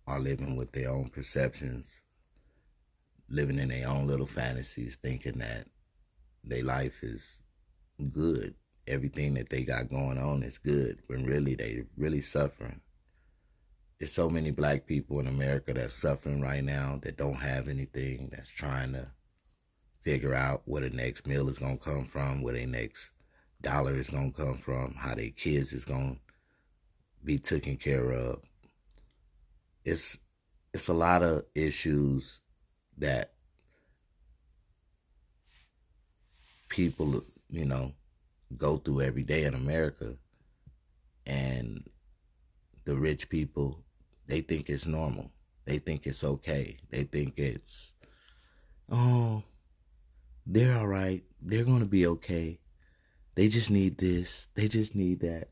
are 0.06 0.18
living 0.20 0.56
with 0.56 0.72
their 0.72 0.90
own 0.90 1.08
perceptions, 1.08 2.00
living 3.28 3.58
in 3.58 3.68
their 3.68 3.88
own 3.88 4.06
little 4.06 4.26
fantasies, 4.26 4.96
thinking 4.96 5.38
that 5.38 5.66
their 6.42 6.64
life 6.64 7.02
is 7.02 7.40
good. 8.10 8.54
Everything 8.86 9.34
that 9.34 9.48
they 9.48 9.62
got 9.62 9.88
going 9.88 10.18
on 10.18 10.42
is 10.42 10.58
good, 10.58 10.98
when 11.06 11.24
really 11.24 11.54
they 11.54 11.84
really 11.96 12.20
suffering. 12.20 12.80
There's 13.98 14.12
so 14.12 14.28
many 14.28 14.50
black 14.50 14.86
people 14.86 15.20
in 15.20 15.28
America 15.28 15.72
that's 15.72 15.94
suffering 15.94 16.40
right 16.40 16.64
now 16.64 16.98
that 17.02 17.16
don't 17.16 17.36
have 17.36 17.68
anything, 17.68 18.30
that's 18.32 18.50
trying 18.50 18.94
to 18.94 19.06
figure 20.02 20.34
out 20.34 20.62
where 20.64 20.82
the 20.82 20.90
next 20.90 21.26
meal 21.26 21.48
is 21.48 21.58
gonna 21.58 21.76
come 21.76 22.06
from, 22.06 22.42
where 22.42 22.54
their 22.54 22.66
next 22.66 23.10
dollar 23.60 23.94
is 23.94 24.10
gonna 24.10 24.32
come 24.32 24.58
from, 24.58 24.94
how 24.94 25.14
their 25.14 25.30
kids 25.30 25.72
is 25.72 25.84
gonna 25.84 26.16
be 27.24 27.38
taken 27.38 27.76
care 27.76 28.10
of. 28.10 28.40
It's 29.84 30.18
it's 30.74 30.88
a 30.88 30.94
lot 30.94 31.22
of 31.22 31.44
issues 31.54 32.40
that 32.98 33.34
people, 36.68 37.22
you 37.50 37.64
know, 37.64 37.92
go 38.58 38.76
through 38.78 39.02
every 39.02 39.22
day 39.22 39.44
in 39.44 39.54
America 39.54 40.14
and 41.26 41.88
the 42.84 42.94
rich 42.94 43.28
people 43.28 43.82
they 44.26 44.40
think 44.40 44.70
it's 44.70 44.86
normal. 44.86 45.30
They 45.64 45.78
think 45.78 46.06
it's 46.06 46.24
okay. 46.24 46.76
They 46.90 47.04
think 47.04 47.38
it's 47.38 47.94
oh 48.90 49.42
they're 50.46 50.76
all 50.76 50.88
right. 50.88 51.22
They're 51.40 51.64
going 51.64 51.80
to 51.80 51.86
be 51.86 52.06
okay. 52.06 52.58
They 53.34 53.48
just 53.48 53.70
need 53.70 53.98
this. 53.98 54.48
They 54.54 54.68
just 54.68 54.94
need 54.94 55.20
that. 55.20 55.48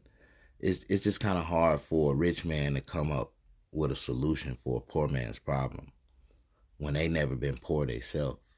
It's 0.59 0.85
it's 0.89 1.03
just 1.03 1.21
kind 1.21 1.39
of 1.39 1.45
hard 1.45 1.81
for 1.81 2.13
a 2.13 2.17
rich 2.17 2.45
man 2.45 2.75
to 2.75 2.81
come 2.81 3.11
up 3.13 3.33
with 3.73 3.93
a 3.93 3.97
solution 3.97 4.59
for 4.63 4.79
a 4.79 4.93
poor 4.93 5.09
man's 5.09 5.39
problem 5.39 5.93
when 6.79 6.95
they 6.95 7.09
never 7.09 7.37
been 7.37 7.57
poor 7.57 7.87
themselves. 7.87 8.50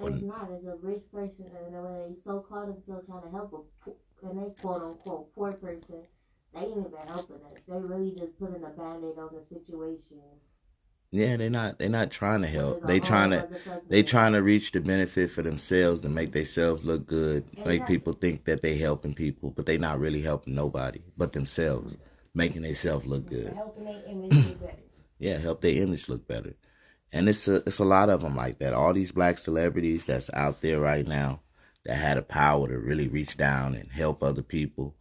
It's 0.00 0.22
not. 0.22 0.50
It's 0.52 0.66
a 0.66 0.76
rich 0.76 1.02
person, 1.12 1.50
and 1.64 1.72
when 1.74 1.92
they 1.94 2.14
so 2.24 2.40
called 2.48 2.68
themselves 2.74 3.06
trying 3.06 3.22
to 3.22 3.30
help 3.30 3.52
a 3.86 4.26
and 4.26 4.38
they 4.38 4.50
quote 4.60 4.82
unquote 4.82 5.34
poor 5.34 5.52
person, 5.52 6.02
they 6.54 6.60
ain't 6.60 6.70
even 6.78 6.92
helping 7.06 7.36
us. 7.36 7.58
They 7.68 7.78
really 7.78 8.12
just 8.16 8.38
putting 8.38 8.64
a 8.64 8.68
band 8.68 9.04
aid 9.04 9.18
on 9.18 9.30
the 9.34 9.42
situation. 9.54 10.20
Yeah, 11.10 11.36
they're 11.36 11.48
not 11.50 11.78
they're 11.78 11.88
not 11.88 12.10
trying 12.10 12.42
to 12.42 12.48
help. 12.48 12.80
They 12.82 13.00
trying 13.00 13.30
to 13.30 13.46
they 13.88 14.02
trying 14.02 14.32
to 14.34 14.42
reach 14.42 14.72
the 14.72 14.80
benefit 14.80 15.30
for 15.30 15.42
themselves 15.42 16.02
to 16.02 16.08
make 16.08 16.32
themselves 16.32 16.84
look 16.84 17.06
good, 17.06 17.44
make 17.64 17.86
people 17.86 18.12
think 18.12 18.44
that 18.44 18.60
they 18.62 18.76
helping 18.76 19.14
people, 19.14 19.50
but 19.50 19.64
they 19.66 19.78
not 19.78 19.98
really 20.00 20.20
helping 20.20 20.54
nobody 20.54 21.00
but 21.16 21.32
themselves, 21.32 21.96
making 22.34 22.62
themselves 22.62 23.06
look 23.06 23.26
good. 23.26 23.54
helping 23.54 23.84
their 23.84 24.02
image 24.06 24.30
get 24.30 24.60
better. 24.60 24.82
yeah, 25.18 25.38
help 25.38 25.62
their 25.62 25.74
image 25.74 26.08
look 26.08 26.26
better. 26.28 26.54
And 27.12 27.28
it's 27.28 27.48
a 27.48 27.56
it's 27.66 27.78
a 27.78 27.84
lot 27.84 28.10
of 28.10 28.22
them 28.22 28.36
like 28.36 28.58
that. 28.58 28.74
All 28.74 28.92
these 28.92 29.12
black 29.12 29.38
celebrities 29.38 30.06
that's 30.06 30.30
out 30.34 30.60
there 30.60 30.80
right 30.80 31.06
now 31.06 31.40
that 31.84 31.96
had 31.96 32.18
the 32.18 32.22
power 32.22 32.68
to 32.68 32.78
really 32.78 33.08
reach 33.08 33.36
down 33.36 33.74
and 33.74 33.90
help 33.90 34.22
other 34.22 34.42
people. 34.42 34.94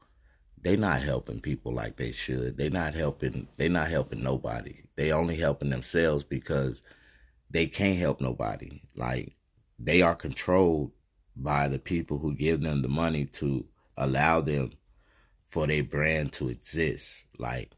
They 0.62 0.76
not 0.76 1.02
helping 1.02 1.42
people 1.42 1.74
like 1.74 1.98
they 1.98 2.12
should. 2.12 2.58
They 2.58 2.70
not 2.70 2.94
helping. 2.94 3.48
They 3.58 3.68
not 3.68 3.90
helping 3.90 4.24
nobody. 4.24 4.84
They 4.96 5.12
only 5.12 5.36
helping 5.36 5.70
themselves 5.70 6.24
because 6.24 6.82
they 7.50 7.68
can't 7.68 7.98
help 7.98 8.22
nobody. 8.22 8.82
Like 8.96 9.36
they 9.78 10.02
are 10.02 10.16
controlled 10.16 10.92
by 11.36 11.68
the 11.68 11.80
people 11.80 12.18
who 12.18 12.34
give 12.34 12.62
them 12.62 12.82
the 12.82 12.88
money 12.88 13.26
to 13.26 13.66
allow 13.96 14.42
them 14.42 14.72
for 15.50 15.68
their 15.68 15.84
brand 15.84 16.34
to 16.34 16.50
exist. 16.50 17.26
Like 17.38 17.72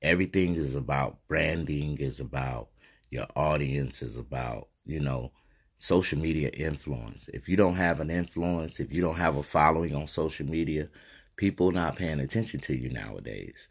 everything 0.00 0.54
is 0.54 0.74
about 0.74 1.18
branding 1.28 1.98
is 1.98 2.20
about 2.20 2.68
your 3.14 3.28
audience 3.36 4.02
is 4.02 4.16
about 4.18 4.68
you 4.86 5.00
know 5.00 5.32
social 5.78 6.18
media 6.18 6.50
influence. 6.50 7.28
If 7.34 7.48
you 7.48 7.56
don't 7.56 7.76
have 7.76 8.00
an 8.00 8.10
influence 8.10 8.80
if 8.80 8.92
you 8.92 9.02
don't 9.02 9.16
have 9.16 9.36
a 9.36 9.44
following 9.44 9.94
on 9.96 10.08
social 10.08 10.46
media 10.46 10.88
people 11.36 11.72
not 11.72 11.96
paying 11.96 12.20
attention 12.20 12.60
to 12.60 12.76
you 12.76 12.90
nowadays. 12.90 13.68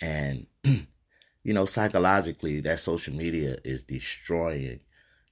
And 0.00 0.46
you 0.64 1.52
know 1.54 1.66
psychologically 1.66 2.60
that 2.62 2.80
social 2.80 3.14
media 3.14 3.56
is 3.64 3.84
destroying 3.84 4.80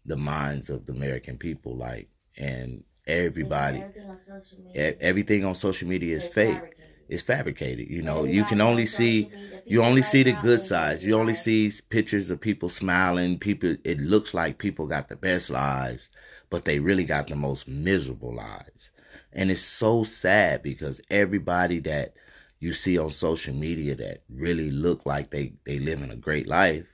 the 0.06 0.16
minds 0.16 0.70
of 0.70 0.86
the 0.86 0.92
american 0.92 1.38
people 1.38 1.76
like 1.76 2.08
and 2.38 2.84
everybody 3.06 3.88
Everything 3.88 4.08
on 4.10 4.34
social 4.34 4.76
e- 4.76 4.80
media 4.80 4.96
everything 5.00 5.44
on 5.44 5.54
social 5.54 5.88
media 5.88 6.16
is 6.16 6.26
fake. 6.26 6.76
Is 7.10 7.22
fabricated. 7.22 7.90
You 7.90 8.02
know, 8.02 8.24
you 8.24 8.44
can 8.44 8.60
only 8.60 8.86
see 8.86 9.30
you 9.66 9.82
only 9.82 10.02
see 10.02 10.22
the 10.22 10.32
good 10.32 10.60
sides. 10.60 11.06
You 11.06 11.16
only 11.16 11.34
see 11.34 11.72
pictures 11.90 12.30
of 12.30 12.40
people 12.40 12.68
smiling. 12.68 13.38
People, 13.38 13.76
it 13.84 14.00
looks 14.00 14.32
like 14.32 14.58
people 14.58 14.86
got 14.86 15.08
the 15.08 15.16
best 15.16 15.50
lives, 15.50 16.08
but 16.48 16.64
they 16.64 16.78
really 16.78 17.04
got 17.04 17.28
the 17.28 17.36
most 17.36 17.68
miserable 17.68 18.34
lives. 18.34 18.90
And 19.32 19.50
it's 19.50 19.60
so 19.60 20.02
sad 20.02 20.62
because 20.62 21.00
everybody 21.10 21.80
that 21.80 22.14
you 22.60 22.72
see 22.72 22.98
on 22.98 23.10
social 23.10 23.54
media 23.54 23.94
that 23.96 24.22
really 24.28 24.70
look 24.70 25.04
like 25.04 25.30
they 25.30 25.52
they 25.64 25.78
living 25.78 26.10
a 26.10 26.16
great 26.16 26.46
life, 26.46 26.88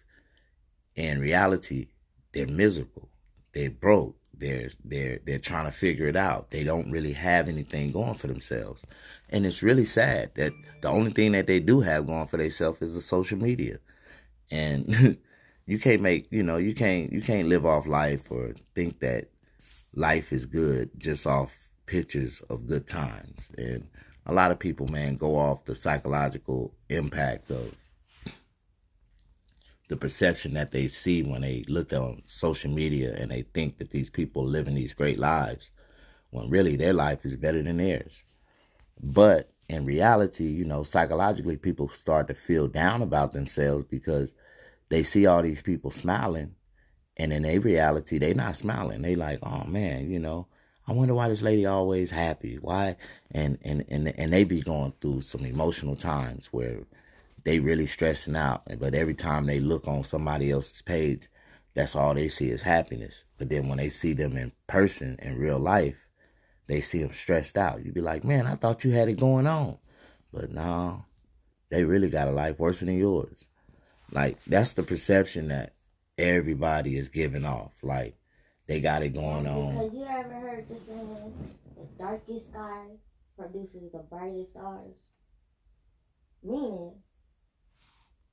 in 0.97 1.21
reality, 1.21 1.89
they're 2.33 2.47
miserable. 2.47 3.09
They're 3.53 3.71
broke. 3.71 4.17
They're 4.39 4.71
they're 4.85 5.21
they're 5.25 5.39
trying 5.39 5.65
to 5.67 5.73
figure 5.73 6.07
it 6.09 6.17
out. 6.17 6.51
They 6.51 6.63
don't 6.65 6.91
really 6.91 7.13
have 7.13 7.49
anything 7.49 7.93
going 7.93 8.15
for 8.15 8.27
themselves. 8.27 8.85
And 9.31 9.45
it's 9.45 9.63
really 9.63 9.85
sad 9.85 10.35
that 10.37 10.53
the 10.83 10.89
only 10.89 11.11
thing 11.11 11.33
that 11.33 11.47
they 11.47 11.61
do 11.61 11.81
have 11.81 12.07
going 12.07 12.29
for 12.29 12.37
themselves 12.37 12.83
is 12.83 12.95
the 12.95 13.01
social 13.01 13.39
media. 13.39 13.79
And 14.51 15.19
you 15.67 15.79
can't 15.79 16.03
make, 16.03 16.29
you 16.31 16.43
know, 16.43 16.57
you 16.57 16.75
can't 16.75 17.13
you 17.13 17.21
can't 17.21 17.49
live 17.49 17.67
off 17.67 17.87
life 17.87 18.31
or 18.31 18.53
think 18.75 19.01
that 19.01 19.29
life 19.95 20.33
is 20.33 20.47
good 20.47 20.91
just 20.99 21.27
off 21.27 21.53
pictures 21.87 22.41
of 22.51 22.67
good 22.67 22.87
times. 22.87 23.51
And 23.59 23.89
a 24.27 24.33
lot 24.33 24.51
of 24.51 24.59
people, 24.59 24.87
man, 24.89 25.17
go 25.17 25.37
off 25.37 25.65
the 25.65 25.75
psychological 25.75 26.75
impact 26.89 27.51
of 27.51 27.75
the 29.89 29.97
perception 29.97 30.55
that 30.55 30.73
they 30.73 30.89
see 30.89 31.23
when 31.23 31.43
they 31.43 31.65
look 31.69 31.93
on 31.93 32.23
social 32.27 32.71
media 32.71 33.15
and 33.19 33.31
they 33.31 33.43
think 33.55 33.79
that 33.79 33.91
these 33.91 34.11
people 34.11 34.43
are 34.43 34.47
living 34.47 34.75
these 34.75 34.93
great 34.93 35.19
lives 35.19 35.71
when 36.31 36.51
really 36.51 36.77
their 36.77 36.93
life 36.93 37.25
is 37.25 37.37
better 37.37 37.63
than 37.63 37.77
theirs. 37.77 38.23
But 39.03 39.51
in 39.69 39.85
reality, 39.85 40.45
you 40.45 40.65
know, 40.65 40.83
psychologically, 40.83 41.57
people 41.57 41.89
start 41.89 42.29
to 42.29 42.35
feel 42.35 42.69
down 42.69 43.03
about 43.03 43.33
themselves 43.33 43.87
because 43.91 44.33
they 44.89 45.03
see 45.03 45.27
all 45.27 45.43
these 45.43 45.63
people 45.63 45.91
smiling, 45.91 46.55
and 47.17 47.33
in 47.33 47.43
their 47.43 47.61
reality, 47.61 48.19
they 48.19 48.35
not 48.35 48.57
smiling. 48.57 49.03
They 49.03 49.17
like, 49.17 49.41
oh 49.43 49.65
man, 49.65 50.11
you 50.11 50.19
know, 50.19 50.47
I 50.87 50.93
wonder 50.93 51.15
why 51.15 51.29
this 51.29 51.43
lady 51.43 51.67
always 51.67 52.11
happy. 52.11 52.59
Why? 52.61 52.97
And 53.33 53.59
and 53.63 53.85
and 53.89 54.09
and 54.17 54.33
they 54.33 54.45
be 54.45 54.61
going 54.61 54.93
through 55.01 55.23
some 55.23 55.45
emotional 55.45 55.97
times 55.97 56.47
where 56.53 56.81
they 57.45 57.59
really 57.59 57.87
stressing 57.87 58.37
out. 58.37 58.63
But 58.79 58.95
every 58.95 59.15
time 59.15 59.47
they 59.47 59.61
look 59.61 59.89
on 59.89 60.05
somebody 60.05 60.51
else's 60.51 60.83
page, 60.83 61.29
that's 61.75 61.97
all 61.97 62.15
they 62.15 62.29
see 62.29 62.51
is 62.51 62.63
happiness. 62.63 63.25
But 63.39 63.49
then 63.49 63.69
when 63.69 63.79
they 63.79 63.89
see 63.89 64.13
them 64.13 64.37
in 64.37 64.53
person 64.69 65.19
in 65.21 65.39
real 65.39 65.59
life, 65.59 66.06
they 66.67 66.81
see 66.81 67.03
them 67.03 67.13
stressed 67.13 67.57
out. 67.57 67.85
You'd 67.85 67.95
be 67.95 68.01
like, 68.01 68.25
man, 68.25 68.47
I 68.47 68.55
thought 68.55 68.85
you 68.85 68.91
had 68.91 69.09
it 69.09 69.19
going 69.19 69.47
on. 69.47 69.79
But 70.33 70.51
no, 70.51 71.05
they 71.71 71.85
really 71.85 72.11
got 72.11 72.29
a 72.29 72.33
life 72.33 72.59
worse 72.59 72.81
than 72.81 72.99
yours. 72.99 73.49
Like, 74.11 74.39
that's 74.47 74.75
the 74.75 74.83
perception 74.83 75.49
that 75.49 75.75
everybody 76.19 76.97
is 76.97 77.09
giving 77.09 77.45
off. 77.45 77.73
Like, 77.83 78.17
they 78.67 78.81
got 78.81 79.03
it 79.03 79.15
going 79.15 79.45
Because 79.45 79.91
on. 79.91 79.97
you 79.97 80.05
ever 80.05 80.35
heard 80.35 80.69
the 80.69 80.79
saying, 80.79 81.57
the 81.77 81.87
darkest 81.99 82.51
sky 82.51 82.87
produces 83.39 83.93
the 83.93 84.05
brightest 84.11 84.51
stars? 84.51 84.95
Meaning, 86.43 86.95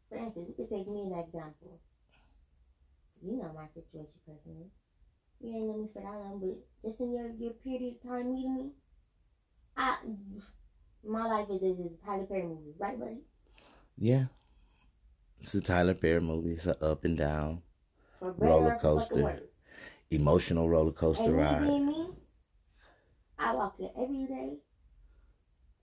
for 0.09 0.17
instance, 0.17 0.47
you 0.49 0.55
could 0.55 0.75
take 0.75 0.87
me 0.87 1.01
an 1.01 1.19
example. 1.19 1.79
You 3.21 3.37
know 3.37 3.51
my 3.55 3.67
situation 3.73 4.13
personally. 4.25 4.67
You 5.39 5.49
ain't 5.55 5.67
know 5.67 5.77
me 5.77 5.89
for 5.93 6.01
that 6.01 6.11
long, 6.19 6.39
but 6.39 6.89
just 6.89 6.99
in 7.01 7.11
your, 7.13 7.29
your 7.31 7.51
period 7.53 7.95
of 7.95 8.01
time 8.09 8.33
meeting 8.33 8.55
me, 8.55 8.71
I, 9.77 9.97
my 11.03 11.25
life 11.25 11.49
is, 11.49 11.61
is 11.61 11.79
a 11.79 12.05
Tyler 12.05 12.25
Perry 12.25 12.43
movie, 12.43 12.73
right, 12.79 12.99
buddy? 12.99 13.21
Yeah. 13.97 14.25
It's 15.39 15.53
a 15.55 15.61
Tyler 15.61 15.93
Perry 15.93 16.21
movie. 16.21 16.53
It's 16.53 16.65
an 16.65 16.75
up 16.81 17.03
and 17.05 17.17
down, 17.17 17.61
Roller 18.21 18.71
or 18.71 18.79
for 18.79 19.01
fucking 19.01 19.23
coaster. 19.23 19.43
emotional 20.11 20.69
roller 20.69 20.91
coaster 20.91 21.31
And 21.31 21.37
ride. 21.37 21.83
me, 21.85 22.09
I 23.37 23.53
walk 23.53 23.77
there 23.77 23.91
every 23.97 24.25
day. 24.25 24.57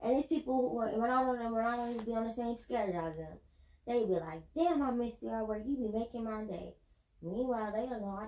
And 0.03 0.17
these 0.19 0.27
people 0.27 0.71
who 0.71 0.79
are, 0.79 0.89
when 0.99 1.11
I 1.11 1.23
don't 1.23 1.53
when 1.53 1.65
I 1.65 1.77
don't 1.77 1.93
even 1.95 2.05
be 2.05 2.15
on 2.15 2.25
the 2.25 2.33
same 2.33 2.57
schedule 2.59 2.99
as 3.01 3.17
them, 3.17 3.39
they 3.87 4.05
be 4.05 4.15
like, 4.15 4.43
"Damn, 4.55 4.83
I 4.83 4.91
missed 4.91 5.23
you 5.23 5.31
at 5.31 5.47
work. 5.47 5.63
You 5.67 5.77
be 5.77 5.89
making 5.99 6.25
my 6.25 6.45
day." 6.45 6.75
Meanwhile, 7.23 7.73
they 7.73 7.87
don't 7.87 8.01
know 8.03 8.19
I 8.21 8.27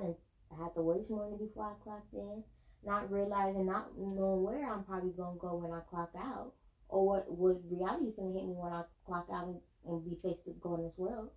didn't 0.53 0.65
have 0.65 0.75
to 0.75 0.83
wait 0.83 1.09
morning 1.11 1.39
before 1.39 1.65
I 1.65 1.83
clocked 1.83 2.13
in, 2.13 2.43
not 2.85 3.11
realizing, 3.11 3.67
not 3.67 3.91
knowing 3.99 4.43
where 4.43 4.71
I'm 4.71 4.85
probably 4.85 5.13
gonna 5.17 5.39
go 5.39 5.57
when 5.57 5.73
I 5.73 5.81
clock 5.89 6.11
out, 6.17 6.53
or 6.89 7.07
what 7.07 7.31
what 7.31 7.61
reality 7.71 8.13
gonna 8.17 8.33
hit 8.33 8.45
me 8.47 8.55
when 8.55 8.73
I 8.73 8.83
clock 9.07 9.27
out 9.33 9.47
and, 9.47 9.61
and 9.87 10.05
be 10.05 10.19
faced 10.23 10.47
with 10.47 10.61
going 10.61 10.83
this 10.83 10.99
world. 10.99 11.31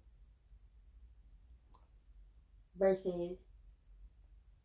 Versus 2.77 3.37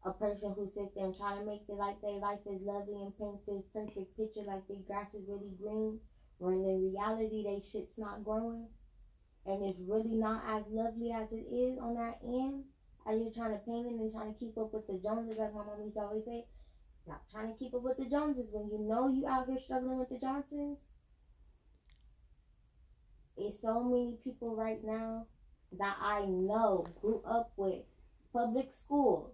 a 0.04 0.10
person 0.10 0.52
who 0.56 0.66
sits 0.74 0.94
there 0.96 1.04
and 1.04 1.16
try 1.16 1.38
to 1.38 1.44
make 1.44 1.62
it 1.68 1.76
like 1.76 2.00
their 2.00 2.18
life 2.18 2.40
is 2.46 2.60
lovely 2.62 3.02
and 3.02 3.16
paint 3.18 3.38
this 3.46 3.62
perfect 3.72 4.16
picture 4.16 4.42
like 4.46 4.66
their 4.66 4.78
grass 4.86 5.06
is 5.14 5.28
really 5.28 5.52
green, 5.62 6.00
when 6.38 6.64
in 6.64 6.92
reality 6.92 7.44
they 7.44 7.60
shit's 7.60 7.98
not 7.98 8.24
growing, 8.24 8.66
and 9.46 9.62
it's 9.62 9.78
really 9.86 10.14
not 10.16 10.42
as 10.48 10.64
lovely 10.70 11.12
as 11.12 11.30
it 11.30 11.46
is 11.52 11.78
on 11.78 11.94
that 11.94 12.18
end. 12.24 12.64
As 13.06 13.18
you're 13.18 13.32
trying 13.32 13.52
to 13.52 13.64
it 13.88 13.92
and 13.92 14.12
trying 14.12 14.32
to 14.32 14.38
keep 14.38 14.56
up 14.58 14.72
with 14.72 14.86
the 14.86 15.00
Joneses, 15.02 15.38
like 15.38 15.54
my 15.54 15.64
mom 15.64 15.82
used 15.82 15.94
to 15.94 16.00
always 16.00 16.24
say, 16.24 16.44
not 17.06 17.22
trying 17.32 17.52
to 17.52 17.58
keep 17.58 17.74
up 17.74 17.82
with 17.82 17.96
the 17.96 18.04
Joneses 18.04 18.46
when 18.52 18.70
you 18.70 18.78
know 18.86 19.08
you 19.08 19.26
out 19.26 19.46
here 19.46 19.58
struggling 19.64 19.98
with 19.98 20.10
the 20.10 20.18
Johnsons. 20.18 20.78
It's 23.36 23.60
so 23.62 23.82
many 23.82 24.18
people 24.22 24.54
right 24.54 24.84
now 24.84 25.26
that 25.78 25.96
I 26.00 26.26
know 26.26 26.86
grew 27.00 27.22
up 27.26 27.52
with 27.56 27.82
public 28.32 28.72
school 28.72 29.32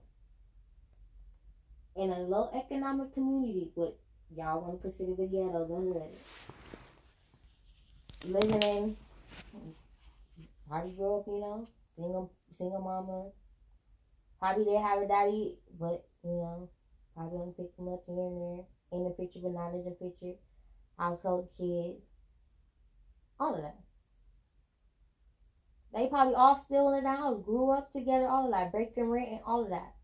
in 1.97 2.11
a 2.11 2.21
low 2.21 2.51
economic 2.55 3.13
community, 3.15 3.71
what 3.75 3.99
y'all 4.37 4.61
want 4.61 4.83
to 4.83 4.89
consider 4.89 5.15
the 5.17 5.27
ghetto, 5.27 5.67
the 5.67 5.75
hood. 5.75 6.03
Living 8.33 8.63
in, 8.63 8.97
grew 10.97 11.17
up, 11.17 11.27
you 11.27 11.41
know, 11.41 11.69
single, 11.97 12.33
single 12.59 12.81
mama. 12.81 13.31
Probably 14.39 14.65
they 14.65 14.77
have 14.77 15.03
a 15.03 15.09
daddy, 15.09 15.57
but, 15.79 16.07
you 16.23 16.31
know, 16.31 16.69
probably 17.15 17.39
only 17.39 17.55
pick 17.57 17.77
them 17.77 17.89
up 17.89 18.03
here 18.07 18.17
and 18.17 18.59
there. 18.59 18.65
In 18.93 19.05
the 19.05 19.11
picture, 19.11 19.41
but 19.43 19.53
not 19.53 19.75
in 19.75 19.85
the 19.85 19.91
picture. 19.91 20.39
Household 20.99 21.49
kids. 21.57 22.03
All 23.41 23.55
of 23.55 23.63
that. 23.63 23.79
They 25.93 26.07
probably 26.07 26.35
all 26.35 26.59
still 26.59 26.93
in 26.95 27.05
the 27.05 27.11
house, 27.11 27.43
grew 27.45 27.71
up 27.71 27.93
together, 27.93 28.29
all 28.29 28.47
of 28.47 28.53
that, 28.53 28.71
breaking 28.71 29.09
rent 29.09 29.29
and 29.31 29.41
all 29.45 29.65
of 29.65 29.71
that 29.71 29.97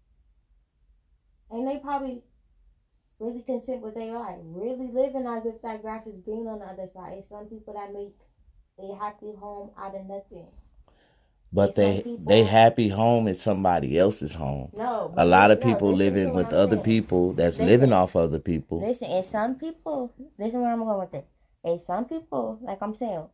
and 1.53 1.69
they 1.69 1.77
probably 1.77 2.23
really 3.21 3.43
content 3.43 3.83
with 3.83 3.95
their 3.95 4.15
life, 4.15 4.39
really 4.43 4.91
living 4.91 5.27
as 5.27 5.45
if 5.45 5.61
that 5.63 5.83
grass 5.83 6.07
is 6.07 6.19
green 6.25 6.49
on 6.49 6.59
the 6.59 6.65
other 6.65 6.89
side. 6.93 7.15
It's 7.19 7.29
some 7.29 7.47
people 7.47 7.75
that 7.75 7.93
make 7.93 8.17
a 8.81 8.97
happy 8.97 9.33
home 9.39 9.71
out 9.79 9.95
of 9.95 10.07
nothing. 10.07 10.49
But 11.53 11.75
they 11.75 12.03
they 12.25 12.45
happy 12.45 12.89
home 12.89 13.29
is 13.29 13.41
somebody 13.41 13.99
else's 13.99 14.35
home. 14.35 14.71
No, 14.75 15.13
A 15.17 15.25
lot 15.25 15.51
of 15.51 15.63
no, 15.63 15.71
people 15.75 15.93
living 15.93 16.33
with 16.33 16.53
other 16.53 16.77
saying. 16.77 16.83
people 16.85 17.33
that's 17.35 17.57
Listen. 17.59 17.67
living 17.67 17.93
off 17.93 18.17
other 18.17 18.39
people. 18.39 18.81
Listen, 18.81 19.09
and 19.11 19.27
some 19.27 19.55
people, 19.57 20.15
listen 20.39 20.61
where 20.63 20.73
I'm 20.73 20.79
going 20.85 20.99
with 21.01 21.15
it. 21.15 21.27
And 21.65 21.81
some 21.87 22.07
people, 22.07 22.59
like 22.63 22.79
I'm 22.81 22.95
saying, 22.95 23.27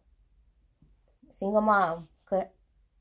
single 1.38 1.60
mom, 1.60 2.08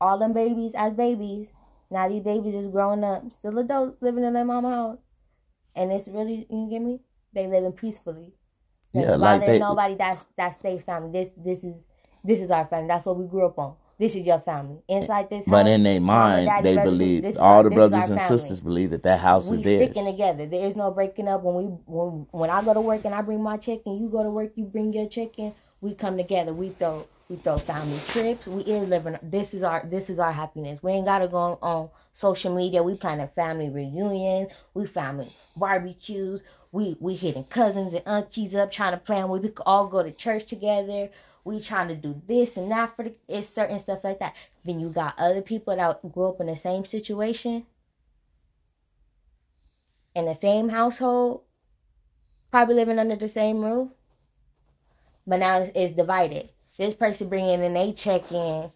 all 0.00 0.18
them 0.18 0.32
babies 0.32 0.72
as 0.76 0.94
babies. 0.94 1.48
Now 1.90 2.08
these 2.08 2.22
babies 2.22 2.54
is 2.54 2.68
growing 2.68 3.02
up, 3.02 3.24
still 3.32 3.58
adults 3.58 4.00
living 4.00 4.24
in 4.24 4.34
their 4.34 4.44
mama 4.44 4.70
house, 4.70 4.98
and 5.74 5.90
it's 5.90 6.06
really 6.08 6.46
you 6.50 6.68
get 6.70 6.80
me. 6.80 7.00
They 7.32 7.46
living 7.46 7.72
peacefully. 7.72 8.34
They 8.94 9.00
Yeah, 9.02 9.16
like 9.16 9.40
they- 9.40 9.58
nobody. 9.58 9.94
That's 9.96 10.24
that's 10.36 10.56
their 10.58 10.78
family. 10.80 11.10
This 11.12 11.30
this 11.36 11.64
is 11.64 11.74
this 12.24 12.40
is 12.40 12.50
our 12.50 12.66
family. 12.66 12.88
That's 12.88 13.06
what 13.06 13.16
we 13.16 13.26
grew 13.26 13.46
up 13.46 13.58
on. 13.58 13.74
This 13.98 14.14
is 14.14 14.26
your 14.26 14.38
family. 14.40 14.78
Inside 14.88 15.28
this 15.28 15.44
house, 15.44 15.50
But 15.50 15.66
in 15.66 15.82
their 15.82 16.00
mind, 16.00 16.64
they 16.64 16.76
believe 16.76 17.22
this 17.22 17.36
all 17.36 17.64
the 17.64 17.70
brothers 17.70 18.08
and 18.08 18.20
family 18.20 18.38
sisters 18.38 18.60
believe 18.60 18.90
that 18.90 19.02
that 19.02 19.18
house 19.18 19.50
we 19.50 19.58
is 19.58 19.62
theirs. 19.64 19.84
sticking 19.84 20.06
together. 20.06 20.46
There 20.46 20.64
is 20.64 20.76
no 20.76 20.92
breaking 20.92 21.26
up. 21.26 21.42
When 21.42 21.54
we 21.56 21.64
when 21.86 22.26
when 22.30 22.50
I 22.50 22.62
go 22.62 22.74
to 22.74 22.80
work 22.80 23.04
and 23.04 23.14
I 23.14 23.22
bring 23.22 23.42
my 23.42 23.56
check 23.56 23.80
and 23.86 24.00
you 24.00 24.08
go 24.08 24.22
to 24.22 24.30
work, 24.30 24.52
you 24.54 24.64
bring 24.64 24.92
your 24.92 25.08
check 25.08 25.38
in. 25.38 25.52
We 25.80 25.94
come 25.94 26.16
together. 26.16 26.54
We 26.54 26.70
throw 26.70 27.06
we 27.28 27.36
throw 27.36 27.58
family 27.58 27.98
trips. 28.08 28.46
We 28.46 28.62
is 28.62 28.88
living. 28.88 29.18
This 29.22 29.52
is 29.52 29.64
our 29.64 29.84
this 29.84 30.08
is 30.08 30.20
our 30.20 30.32
happiness. 30.32 30.80
We 30.82 30.92
ain't 30.92 31.06
gotta 31.06 31.26
go 31.26 31.58
on 31.60 31.90
social 32.12 32.54
media. 32.54 32.82
We 32.84 32.94
planning 32.94 33.28
family 33.34 33.68
reunions. 33.68 34.52
We 34.74 34.86
family 34.86 35.34
barbecues. 35.56 36.42
We 36.70 36.96
we 37.00 37.16
hitting 37.16 37.44
cousins 37.44 37.94
and 37.94 38.06
aunties 38.06 38.54
up 38.54 38.70
trying 38.70 38.92
to 38.92 38.98
plan. 38.98 39.28
We 39.28 39.40
could 39.40 39.60
all 39.66 39.88
go 39.88 40.04
to 40.04 40.12
church 40.12 40.46
together. 40.46 41.10
We 41.48 41.60
trying 41.60 41.88
to 41.88 41.96
do 41.96 42.20
this 42.26 42.58
and 42.58 42.70
that 42.70 42.94
for 42.94 43.04
the 43.04 43.14
it's 43.26 43.48
certain 43.48 43.78
stuff 43.78 44.04
like 44.04 44.18
that. 44.18 44.34
Then 44.66 44.80
you 44.80 44.90
got 44.90 45.18
other 45.18 45.40
people 45.40 45.74
that 45.74 46.12
grew 46.12 46.28
up 46.28 46.40
in 46.40 46.46
the 46.46 46.56
same 46.56 46.84
situation 46.84 47.64
in 50.14 50.26
the 50.26 50.34
same 50.34 50.68
household, 50.68 51.42
probably 52.50 52.74
living 52.74 52.98
under 52.98 53.16
the 53.16 53.28
same 53.28 53.64
roof. 53.64 53.88
but 55.26 55.38
now 55.38 55.60
it's, 55.60 55.72
it's 55.74 55.94
divided. 55.96 56.48
This 56.76 56.94
person 56.94 57.28
bringing 57.28 57.62
in 57.62 57.76
a 57.76 57.92
check 57.92 58.30
in. 58.32 58.70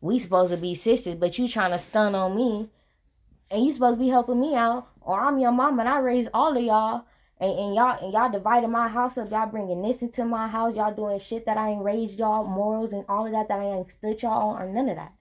We 0.00 0.18
supposed 0.18 0.52
to 0.52 0.56
be 0.56 0.74
sisters, 0.74 1.16
but 1.16 1.38
you 1.38 1.48
trying 1.48 1.72
to 1.72 1.78
stun 1.78 2.14
on 2.14 2.36
me, 2.36 2.68
and 3.50 3.64
you 3.64 3.72
supposed 3.72 3.98
to 3.98 4.04
be 4.04 4.10
helping 4.10 4.40
me 4.40 4.54
out, 4.54 4.88
or 5.00 5.20
I'm 5.20 5.38
your 5.38 5.52
mom 5.52 5.78
and 5.80 5.88
I 5.88 5.98
raised 5.98 6.30
all 6.34 6.56
of 6.56 6.62
y'all, 6.62 7.06
and, 7.40 7.58
and 7.58 7.74
y'all 7.74 7.98
and 8.02 8.12
y'all 8.12 8.30
dividing 8.30 8.70
my 8.70 8.88
house 8.88 9.18
up. 9.18 9.30
Y'all 9.30 9.46
bringing 9.50 9.82
this 9.82 9.98
into 9.98 10.24
my 10.24 10.46
house. 10.46 10.76
Y'all 10.76 10.94
doing 10.94 11.20
shit 11.20 11.46
that 11.46 11.56
I 11.56 11.70
ain't 11.70 11.82
raised 11.82 12.18
y'all 12.18 12.44
morals 12.44 12.92
and 12.92 13.04
all 13.08 13.26
of 13.26 13.32
that 13.32 13.48
that 13.48 13.58
I 13.58 13.64
ain't 13.64 13.90
stood 13.98 14.22
y'all 14.22 14.50
on 14.50 14.62
or 14.62 14.72
none 14.72 14.88
of 14.88 14.96
that. 14.96 15.12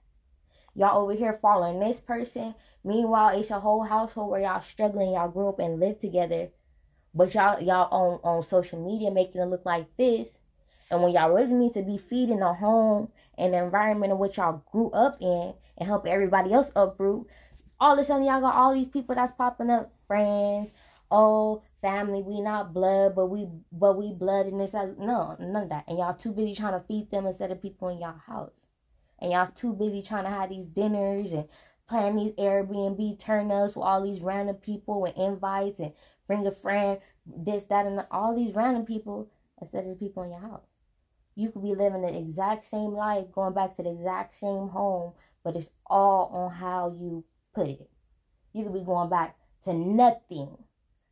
Y'all 0.75 1.01
over 1.01 1.13
here 1.13 1.39
following 1.41 1.79
this 1.79 1.99
person. 1.99 2.53
Meanwhile, 2.83 3.39
it's 3.39 3.49
a 3.49 3.59
whole 3.59 3.83
household 3.83 4.29
where 4.31 4.41
y'all 4.41 4.63
struggling. 4.63 5.13
Y'all 5.13 5.29
grew 5.29 5.49
up 5.49 5.59
and 5.59 5.79
lived 5.79 6.01
together, 6.01 6.49
but 7.15 7.33
y'all 7.33 7.61
y'all 7.61 7.89
on 7.91 8.19
on 8.23 8.43
social 8.43 8.83
media 8.83 9.09
making 9.09 9.41
it 9.41 9.45
look 9.45 9.65
like 9.65 9.87
this. 9.97 10.27
And 10.91 11.01
when 11.01 11.13
y'all 11.13 11.33
really 11.33 11.53
need 11.53 11.73
to 11.73 11.81
be 11.81 11.97
feeding 11.97 12.39
the 12.39 12.53
home 12.53 13.09
and 13.37 13.53
the 13.53 13.63
environment 13.63 14.11
in 14.11 14.19
which 14.19 14.37
y'all 14.37 14.63
grew 14.71 14.91
up 14.91 15.17
in 15.19 15.53
and 15.79 15.87
help 15.87 16.05
everybody 16.05 16.53
else 16.53 16.69
uproot, 16.75 17.25
all 17.79 17.93
of 17.93 17.99
a 17.99 18.05
sudden 18.05 18.25
y'all 18.25 18.41
got 18.41 18.53
all 18.53 18.75
these 18.75 18.89
people 18.89 19.15
that's 19.15 19.31
popping 19.31 19.71
up, 19.71 19.91
friends, 20.07 20.69
oh 21.09 21.63
family, 21.83 22.23
we 22.23 22.41
not 22.41 22.73
blood, 22.73 23.13
but 23.13 23.27
we 23.27 23.47
but 23.71 23.97
we 23.97 24.13
blood 24.13 24.47
and 24.47 24.59
this 24.59 24.73
no 24.73 25.35
none 25.39 25.63
of 25.63 25.69
that. 25.69 25.83
And 25.87 25.99
y'all 25.99 26.15
too 26.15 26.31
busy 26.31 26.55
trying 26.55 26.79
to 26.79 26.87
feed 26.87 27.11
them 27.11 27.27
instead 27.27 27.51
of 27.51 27.61
people 27.61 27.89
in 27.89 27.99
y'all 27.99 28.17
house. 28.25 28.61
And 29.19 29.33
y'all 29.33 29.47
too 29.47 29.73
busy 29.73 30.01
trying 30.01 30.23
to 30.23 30.31
have 30.31 30.49
these 30.49 30.65
dinners 30.65 31.33
and 31.33 31.47
plan 31.87 32.15
these 32.15 32.33
Airbnb 32.33 33.19
turn 33.19 33.51
ups 33.51 33.75
with 33.75 33.83
all 33.83 34.03
these 34.03 34.21
random 34.21 34.55
people 34.55 35.05
and 35.05 35.15
invites 35.17 35.79
and 35.79 35.93
bring 36.25 36.47
a 36.47 36.51
friend, 36.51 36.99
this, 37.25 37.65
that, 37.65 37.85
and 37.85 38.05
all 38.09 38.35
these 38.35 38.55
random 38.55 38.85
people 38.85 39.29
instead 39.61 39.83
of 39.83 39.89
the 39.91 39.95
people 39.95 40.23
in 40.23 40.31
your 40.31 40.39
house. 40.39 40.65
You 41.35 41.49
could 41.51 41.63
be 41.63 41.75
living 41.75 42.01
the 42.01 42.17
exact 42.17 42.65
same 42.65 42.91
life, 42.91 43.31
going 43.31 43.53
back 43.53 43.75
to 43.75 43.83
the 43.83 43.91
exact 43.91 44.33
same 44.33 44.69
home, 44.69 45.13
but 45.43 45.55
it's 45.55 45.71
all 45.85 46.29
on 46.33 46.51
how 46.51 46.95
you 46.97 47.23
put 47.53 47.67
it. 47.67 47.89
You 48.53 48.63
could 48.63 48.73
be 48.73 48.81
going 48.81 49.09
back 49.09 49.35
to 49.65 49.73
nothing. 49.73 50.57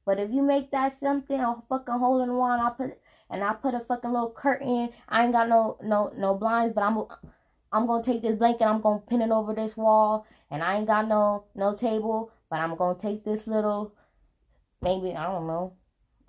But 0.06 0.20
if 0.20 0.32
you 0.32 0.42
make 0.42 0.72
that 0.72 1.00
something, 1.00 1.40
a 1.40 1.56
fucking 1.70 2.00
hole 2.00 2.22
in 2.22 2.30
the 2.30 2.36
wall, 2.36 2.52
and 2.52 2.62
I 2.62 2.70
put 2.72 2.98
and 3.30 3.44
I 3.44 3.54
put 3.54 3.74
a 3.74 3.80
fucking 3.80 4.12
little 4.12 4.32
curtain. 4.32 4.90
I 5.08 5.24
ain't 5.24 5.32
got 5.32 5.48
no 5.50 5.78
no 5.82 6.12
no 6.18 6.36
blinds, 6.36 6.74
but 6.74 6.84
I'm 6.84 7.04
I'm 7.72 7.88
gonna 7.88 8.04
take 8.04 8.22
this 8.22 8.36
blanket, 8.36 8.66
I'm 8.66 8.82
gonna 8.82 9.00
pin 9.00 9.22
it 9.22 9.32
over 9.32 9.54
this 9.54 9.78
wall, 9.78 10.26
and 10.50 10.64
I 10.64 10.78
ain't 10.78 10.88
got 10.88 11.08
no 11.08 11.46
no 11.56 11.74
table, 11.74 12.32
but 12.50 12.60
I'm 12.60 12.76
gonna 12.76 12.98
take 12.98 13.24
this 13.24 13.48
little 13.48 13.94
maybe 14.82 15.14
I 15.14 15.26
don't 15.26 15.48
know. 15.48 15.74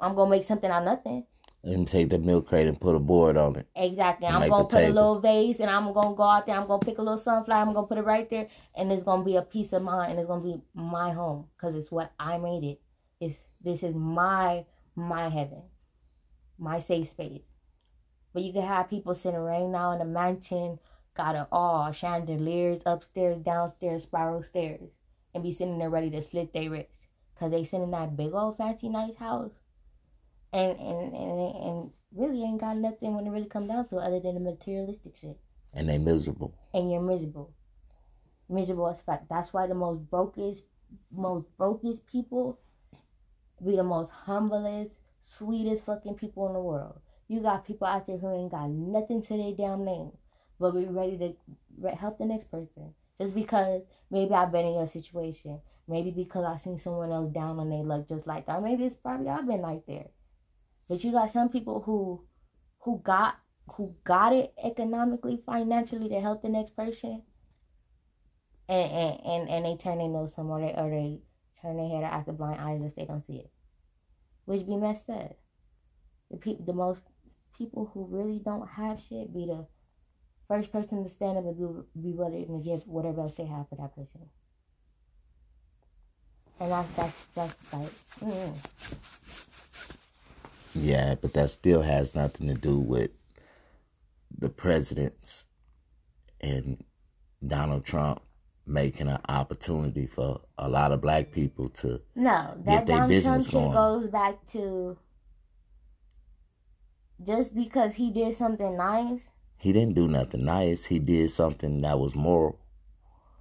I'm 0.00 0.14
gonna 0.14 0.30
make 0.30 0.44
something 0.44 0.70
out 0.70 0.82
of 0.82 0.87
nothing. 0.87 1.26
And 1.64 1.87
take 1.87 2.11
the 2.11 2.18
milk 2.18 2.48
crate 2.48 2.66
and 2.66 2.80
put 2.80 2.96
a 2.96 2.98
board 2.98 3.37
on 3.37 3.54
it. 3.54 3.68
Exactly. 3.76 4.26
I'm 4.26 4.48
gonna 4.48 4.64
put 4.64 4.82
a 4.82 4.88
little 4.88 5.20
vase 5.20 5.61
and 5.61 5.70
I'm 5.70 5.92
gonna 5.92 6.14
go 6.14 6.24
out 6.24 6.46
there, 6.46 6.56
I'm 6.56 6.66
gonna 6.66 6.80
pick 6.80 6.98
a 6.98 7.02
little 7.02 7.18
sunflower, 7.18 7.62
I'm 7.62 7.72
gonna 7.72 7.87
put 7.87 7.98
it 7.98 8.04
right 8.04 8.28
there, 8.28 8.48
and 8.74 8.92
it's 8.92 9.04
gonna 9.04 9.24
be 9.24 9.37
a 9.37 9.42
piece 9.42 9.72
of 9.72 9.82
mine 9.82 10.11
and 10.11 10.18
it's 10.18 10.28
gonna 10.28 10.42
be 10.42 10.61
my 10.74 11.12
home. 11.12 11.46
Cause 11.58 11.74
it's 11.74 11.90
what 11.90 12.12
I 12.18 12.37
made 12.38 12.64
it. 12.64 12.80
This 13.62 13.83
is 13.83 13.94
my 13.94 14.64
my 14.94 15.29
heaven. 15.29 15.62
My 16.59 16.81
safe 16.81 17.11
space. 17.11 17.42
But 18.33 18.42
you 18.42 18.53
can 18.53 18.62
have 18.62 18.90
people 18.90 19.14
sitting 19.14 19.40
right 19.40 19.68
now 19.68 19.92
in 19.92 20.01
a 20.01 20.05
mansion, 20.05 20.79
got 21.14 21.35
it 21.35 21.46
all, 21.53 21.88
oh, 21.88 21.92
chandeliers 21.92 22.83
upstairs, 22.87 23.38
downstairs, 23.38 24.05
spiral 24.05 24.42
stairs, 24.42 24.90
and 25.35 25.42
be 25.42 25.53
sitting 25.53 25.79
there 25.79 25.90
ready 25.90 26.11
to 26.11 26.22
slit 26.22 26.53
their 26.53 26.70
wrists. 26.70 26.96
Cause 27.38 27.51
they 27.51 27.64
sit 27.64 27.81
in 27.81 27.90
that 27.90 28.16
big 28.16 28.33
old 28.33 28.57
fancy 28.57 28.88
nice 28.88 29.16
house. 29.16 29.53
And 30.53 30.79
and, 30.79 31.14
and 31.14 31.57
and 31.57 31.90
really 32.14 32.42
ain't 32.42 32.61
got 32.61 32.77
nothing 32.77 33.14
when 33.14 33.27
it 33.27 33.31
really 33.31 33.48
come 33.48 33.66
down 33.66 33.88
to 33.88 33.98
it 33.98 34.05
other 34.05 34.20
than 34.20 34.35
the 34.35 34.40
materialistic 34.40 35.16
shit. 35.16 35.38
And 35.75 35.88
they 35.88 35.98
miserable. 35.98 36.55
And 36.75 36.90
you're 36.90 37.01
miserable. 37.01 37.53
Miserable 38.48 38.88
as 38.88 39.01
fuck. 39.01 39.22
That's 39.29 39.53
why 39.53 39.66
the 39.66 39.75
most 39.75 40.09
brokest 40.11 40.62
most 41.11 41.46
brokest 41.57 42.07
people 42.07 42.59
be 43.64 43.77
the 43.77 43.85
most 43.85 44.11
humblest, 44.11 44.92
sweetest 45.22 45.85
fucking 45.85 46.14
people 46.14 46.46
in 46.48 46.55
the 46.55 46.61
world. 46.61 47.01
You 47.29 47.40
got 47.40 47.66
people 47.66 47.87
out 47.87 48.07
there 48.07 48.18
who 48.18 48.33
ain't 48.35 48.51
got 48.51 48.68
nothing 48.70 49.22
to 49.22 49.37
their 49.37 49.53
damn 49.53 49.85
name, 49.85 50.12
but 50.59 50.72
be 50.72 50.85
ready 50.85 51.18
to 51.18 51.88
help 51.90 52.18
the 52.18 52.27
next 52.27 52.51
person. 52.51 52.94
Just 53.20 53.35
because 53.35 53.83
maybe 54.11 54.35
I've 54.35 54.53
been 54.53 54.66
in 54.66 54.75
your 54.75 54.87
situation. 54.87 55.61
Maybe 55.88 56.11
because 56.11 56.44
I've 56.44 56.61
seen 56.61 56.79
someone 56.79 57.12
else 57.12 57.33
down 57.33 57.59
on 57.59 57.70
their 57.70 57.83
luck 57.83 58.09
just 58.09 58.27
like 58.27 58.46
that. 58.46 58.62
Maybe 58.62 58.85
it's 58.85 58.96
probably 58.96 59.29
I've 59.29 59.46
been 59.46 59.62
like 59.62 59.87
there. 59.87 60.07
But 60.88 61.05
you 61.05 61.12
got 61.12 61.33
some 61.33 61.48
people 61.48 61.81
who 61.81 62.25
who 62.81 63.01
got 63.03 63.37
who 63.75 63.94
got 64.05 64.33
it 64.33 64.53
economically, 64.62 65.40
financially 65.44 66.09
to 66.09 66.20
help 66.20 66.42
the 66.42 66.48
next 66.48 66.77
person. 66.77 67.22
And 68.68 68.90
and, 68.90 69.20
and, 69.25 69.48
and 69.48 69.64
they 69.64 69.77
turn 69.77 69.98
their 69.98 70.09
nose 70.09 70.35
somewhere 70.35 70.61
or 70.61 70.72
they, 70.72 70.81
or 70.81 70.90
they 70.90 71.20
turn 71.62 71.77
their 71.77 71.88
head 71.88 72.03
or 72.03 72.07
act 72.07 72.27
the 72.27 72.33
blind 72.33 72.61
eyes 72.61 72.83
if 72.83 72.94
they 72.94 73.05
don't 73.05 73.27
see 73.27 73.38
it. 73.38 73.51
Which 74.44 74.66
be 74.66 74.77
messed 74.77 75.09
up. 75.09 75.37
The 76.31 76.37
people 76.37 76.64
the 76.64 76.72
most 76.72 77.01
people 77.57 77.90
who 77.94 78.07
really 78.11 78.40
don't 78.44 78.68
have 78.68 79.01
shit 79.09 79.33
be 79.33 79.46
the 79.46 79.66
first 80.48 80.72
person 80.72 81.05
to 81.05 81.11
stand 81.11 81.38
up 81.38 81.44
and 81.44 81.57
be, 81.57 82.11
be 82.11 82.12
willing 82.12 82.46
to 82.46 82.62
give 82.64 82.87
whatever 82.87 83.22
else 83.22 83.35
they 83.35 83.46
have 83.46 83.68
for 83.68 83.77
that 83.77 83.94
person. 83.94 84.29
And 86.61 86.70
that's 86.70 86.90
that's 86.94 87.25
that's 87.35 87.72
like 87.72 87.92
mm, 88.20 88.55
Yeah, 90.75 91.14
but 91.20 91.33
that 91.35 91.51
still 91.51 91.83
has 91.83 92.14
nothing 92.14 92.48
to 92.48 92.55
do 92.55 92.79
with 92.79 93.11
the 94.37 94.48
presidents 94.48 95.46
and 96.40 96.83
Donald 97.46 97.85
Trump 97.85 98.22
making 98.66 99.09
an 99.09 99.18
opportunity 99.29 100.07
for 100.07 100.40
a 100.59 100.68
lot 100.68 100.92
of 100.92 101.01
black 101.01 101.33
people 101.33 101.68
to 101.68 102.01
No, 102.14 102.55
Get 102.57 102.64
that 102.64 102.87
they 102.87 102.92
Donald 102.92 103.09
business 103.11 103.46
going. 103.48 103.72
goes 103.72 104.07
back 104.07 104.44
to 104.53 104.96
just 107.25 107.55
because 107.55 107.94
he 107.94 108.11
did 108.11 108.35
something 108.37 108.77
nice. 108.77 109.20
he 109.57 109.72
didn't 109.72 109.94
do 109.94 110.09
nothing 110.09 110.44
nice. 110.44 110.85
He 110.85 110.98
did 110.98 111.31
something 111.31 111.83
that 111.83 111.98
was 111.98 112.14
moral, 112.14 112.59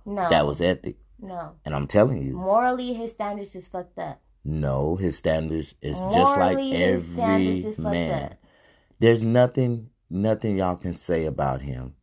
No, 0.05 0.29
that 0.29 0.45
was 0.45 0.61
ethic. 0.61 0.97
no. 1.19 1.53
And 1.65 1.73
I'm 1.75 1.87
telling 1.87 2.21
you, 2.21 2.33
Morally, 2.33 2.93
his 2.93 3.11
standards 3.11 3.55
is 3.55 3.67
fucked 3.67 3.97
up. 3.99 4.19
no, 4.43 4.95
his 4.95 5.17
standards 5.17 5.75
is 5.81 5.99
just 6.13 6.37
like 6.37 6.57
Morally, 6.57 6.71
his 6.71 7.03
standards 7.03 7.65
every 7.65 7.83
man. 7.83 8.35
There's 8.99 9.23
nothing, 9.23 9.89
nothing 10.09 10.57
y'all 10.57 10.75
can 10.75 10.93
say 10.93 11.25
about 11.25 11.61
him 11.61 11.95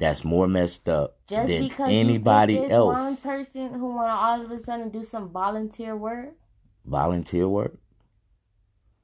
that's 0.00 0.24
more 0.24 0.48
messed 0.48 0.88
up 0.88 1.18
Just 1.28 1.46
than 1.46 1.62
because 1.68 1.90
anybody 1.92 2.54
you 2.54 2.62
pick 2.62 2.70
one 2.72 3.16
person 3.18 3.74
who 3.74 3.94
want 3.94 4.08
to 4.08 4.12
all 4.12 4.40
of 4.44 4.50
a 4.50 4.58
sudden 4.58 4.88
do 4.90 5.04
some 5.04 5.28
volunteer 5.30 5.94
work, 5.96 6.30
Volunteer 6.86 7.46
work. 7.46 7.74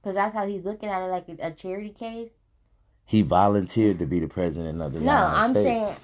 because 0.03 0.17
that's 0.17 0.35
how 0.35 0.47
he's 0.47 0.65
looking 0.65 0.89
at 0.89 1.03
it, 1.03 1.11
like 1.11 1.29
a, 1.29 1.51
charity 1.53 1.91
case. 1.91 2.31
He 3.05 3.23
volunteered 3.23 3.99
to 4.01 4.07
be 4.07 4.19
the 4.19 4.27
president 4.27 4.81
of 4.83 4.93
the 4.95 4.99
No, 5.01 5.05
United 5.13 5.37
I'm 5.37 5.51
States. 5.51 5.65
saying 5.67 5.97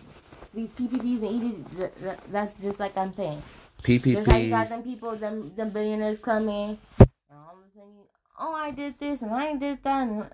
these 0.55 0.71
PPPs 0.71 1.23
and 1.27 1.35
ED. 1.81 2.21
That's 2.31 2.53
just 2.63 2.79
like 2.79 2.97
I'm 2.97 3.13
saying. 3.15 3.43
PPPs. 3.83 4.13
Just 4.13 4.31
how 4.31 4.37
you 4.37 4.51
got 4.51 4.69
them 4.69 4.83
people, 4.85 5.17
them 5.17 5.53
them 5.57 5.71
billionaires 5.71 6.19
come 6.21 6.49
in, 6.49 6.79
and 7.01 7.09
all 7.33 7.57
of 7.59 7.65
a 7.67 7.75
sudden, 7.75 7.95
oh, 8.39 8.53
I 8.55 8.71
did 8.71 8.99
this 9.01 9.23
and 9.23 9.33
I 9.33 9.57
did 9.57 9.83
that. 9.83 10.03
And, 10.07 10.31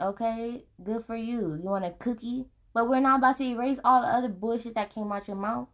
okay, 0.00 0.64
good 0.82 1.06
for 1.06 1.16
you. 1.16 1.54
You 1.54 1.62
want 1.62 1.84
a 1.86 1.92
cookie? 1.92 2.46
But 2.76 2.90
we're 2.90 3.00
not 3.00 3.20
about 3.20 3.38
to 3.38 3.44
erase 3.44 3.80
all 3.86 4.02
the 4.02 4.08
other 4.08 4.28
bullshit 4.28 4.74
that 4.74 4.90
came 4.94 5.10
out 5.10 5.26
your 5.26 5.38
mouth. 5.38 5.66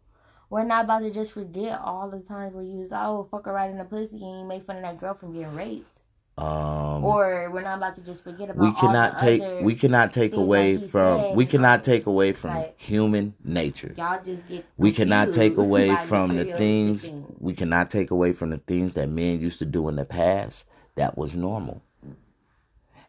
We're 0.51 0.63
not 0.63 0.85
about 0.85 1.01
to 1.01 1.11
just 1.11 1.33
forget 1.33 1.81
all 1.81 2.09
the 2.09 2.21
times 2.21 2.55
where 2.55 2.63
you 2.63 2.79
was 2.79 2.93
like, 2.93 3.03
oh, 3.05 3.27
fuck 3.29 3.47
her 3.47 3.53
right 3.53 3.69
in 3.69 3.77
the 3.79 3.83
pussy 3.85 4.23
and 4.23 4.39
you 4.39 4.45
made 4.45 4.63
fun 4.63 4.77
of 4.77 4.83
that 4.83 5.01
girl 5.01 5.15
from 5.15 5.33
getting 5.33 5.53
raped. 5.57 5.85
Um, 6.39 7.05
Or 7.05 7.51
we're 7.53 7.63
not 7.63 7.79
about 7.79 7.97
to 7.97 8.05
just 8.05 8.23
forget 8.23 8.51
about 8.51 8.63
we 8.63 8.73
cannot 8.75 9.15
the 9.15 9.21
take 9.21 9.43
other, 9.43 9.63
we 9.63 9.75
cannot 9.75 10.13
take 10.13 10.35
away 10.37 10.77
from 10.77 11.21
said, 11.23 11.37
we 11.37 11.45
cannot 11.45 11.83
take 11.83 12.07
away 12.07 12.33
from 12.33 12.55
like- 12.55 12.81
human 12.81 13.35
nature. 13.43 13.93
y'all 13.97 14.23
just 14.23 14.47
get 14.47 14.65
We 14.77 14.93
cannot 14.93 15.33
take 15.33 15.57
away 15.57 15.97
from 15.97 16.37
the 16.37 16.45
things 16.57 17.09
things. 17.09 17.27
we 17.41 17.53
cannot 17.53 17.91
take 17.91 18.13
away 18.13 18.33
from 18.33 18.51
the 18.51 18.59
things 18.59 18.95
that 18.95 19.09
men 19.09 19.41
used 19.41 19.59
to 19.59 19.67
do 19.67 19.89
in 19.89 19.97
the 19.97 20.05
past 20.05 20.69
that 20.95 21.19
was 21.19 21.35
normal. 21.35 21.83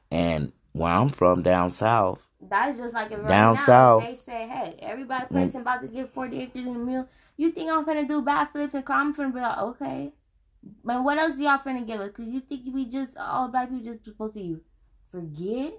And 0.10 0.52
where 0.72 0.92
I'm 0.92 1.10
from 1.10 1.44
down 1.44 1.70
south, 1.70 2.28
That's 2.50 2.78
just 2.78 2.94
like 2.94 3.12
if 3.12 3.20
right 3.20 3.28
Down 3.28 3.56
now 3.56 3.66
south. 3.66 4.04
they 4.04 4.16
say, 4.16 4.48
"Hey, 4.48 4.76
everybody 4.80 5.26
Mm. 5.26 5.30
person 5.32 5.62
about 5.62 5.82
to 5.82 5.88
get 5.88 6.10
forty 6.14 6.42
acres 6.42 6.66
in 6.66 6.76
a 6.76 6.80
mill. 6.80 7.08
You 7.38 7.52
think 7.52 7.72
I'm 7.72 7.86
finna 7.86 8.08
do 8.08 8.22
backflips 8.22 8.74
and 8.74 8.84
I'm 8.88 9.14
be 9.32 9.40
like, 9.40 9.58
okay, 9.58 10.14
but 10.84 11.04
what 11.04 11.18
else 11.18 11.38
y'all 11.40 11.58
finna 11.58 11.86
give 11.86 12.00
us? 12.00 12.12
Cause 12.12 12.28
you 12.28 12.40
think 12.42 12.62
we 12.74 12.86
just 12.86 13.18
all 13.18 13.48
black 13.50 13.70
people 13.70 13.84
just 13.84 14.06
supposed 14.06 14.36
to 14.36 14.42
you 14.42 14.62
forget? 15.10 15.74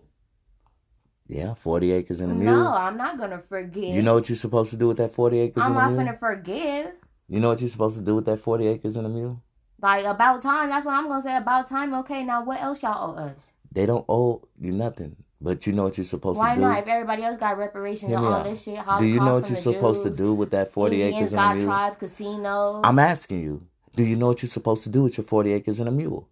yeah, 1.26 1.54
40 1.54 1.92
acres 1.92 2.20
in 2.20 2.30
a 2.30 2.34
meal. 2.34 2.54
No. 2.54 2.74
I'm 2.74 2.96
not 2.96 3.18
gonna 3.18 3.38
forget. 3.38 3.84
You 3.84 4.02
know 4.02 4.14
what 4.14 4.28
you're 4.28 4.36
supposed 4.36 4.70
to 4.70 4.76
do 4.76 4.88
with 4.88 4.98
that 4.98 5.12
40 5.12 5.38
acres 5.40 5.64
I'm 5.64 5.72
in 5.72 5.78
a 5.78 5.80
not 5.80 5.90
finna 5.90 6.18
forgive. 6.18 6.92
You 7.28 7.40
know 7.40 7.48
what 7.48 7.60
you're 7.60 7.70
supposed 7.70 7.96
to 7.96 8.02
do 8.02 8.14
with 8.14 8.26
that 8.26 8.40
40 8.40 8.66
acres 8.66 8.96
in 8.96 9.04
a 9.04 9.08
mule? 9.08 9.42
Like 9.80 10.04
about 10.04 10.42
time. 10.42 10.68
That's 10.68 10.84
what 10.86 10.94
I'm 10.94 11.08
gonna 11.08 11.22
say. 11.22 11.36
About 11.36 11.66
time. 11.66 11.94
Okay, 11.94 12.24
now 12.24 12.44
what 12.44 12.60
else 12.60 12.82
y'all 12.82 13.12
owe 13.12 13.16
us? 13.16 13.52
They 13.72 13.86
don't 13.86 14.04
owe 14.08 14.42
you 14.60 14.72
nothing. 14.72 15.16
But 15.44 15.66
you 15.66 15.74
know 15.74 15.82
what 15.82 15.98
you're 15.98 16.06
supposed 16.06 16.38
Why 16.38 16.54
to 16.54 16.56
do. 16.56 16.62
Why 16.62 16.76
not? 16.76 16.82
If 16.84 16.88
everybody 16.88 17.22
else 17.22 17.36
got 17.36 17.58
reparations 17.58 18.10
and 18.10 18.24
all 18.24 18.32
out. 18.32 18.44
this 18.44 18.62
shit, 18.62 18.78
how 18.78 18.98
do 18.98 19.04
you 19.04 19.20
know 19.20 19.34
what 19.34 19.50
you're 19.50 19.58
supposed 19.58 20.02
Jews, 20.02 20.16
to 20.16 20.22
do 20.22 20.32
with 20.32 20.50
that 20.52 20.72
40 20.72 21.02
Indians 21.02 21.16
acres 21.16 21.32
and 21.34 21.42
a 21.42 21.54
mule? 21.54 21.66
tribes, 21.66 21.96
casinos. 21.98 22.80
I'm 22.82 22.98
asking 22.98 23.42
you. 23.42 23.66
Do 23.94 24.02
you 24.02 24.16
know 24.16 24.28
what 24.28 24.42
you're 24.42 24.48
supposed 24.48 24.84
to 24.84 24.88
do 24.88 25.02
with 25.02 25.18
your 25.18 25.24
40 25.24 25.52
acres 25.52 25.80
and 25.80 25.88
a 25.90 25.92
mule? 25.92 26.30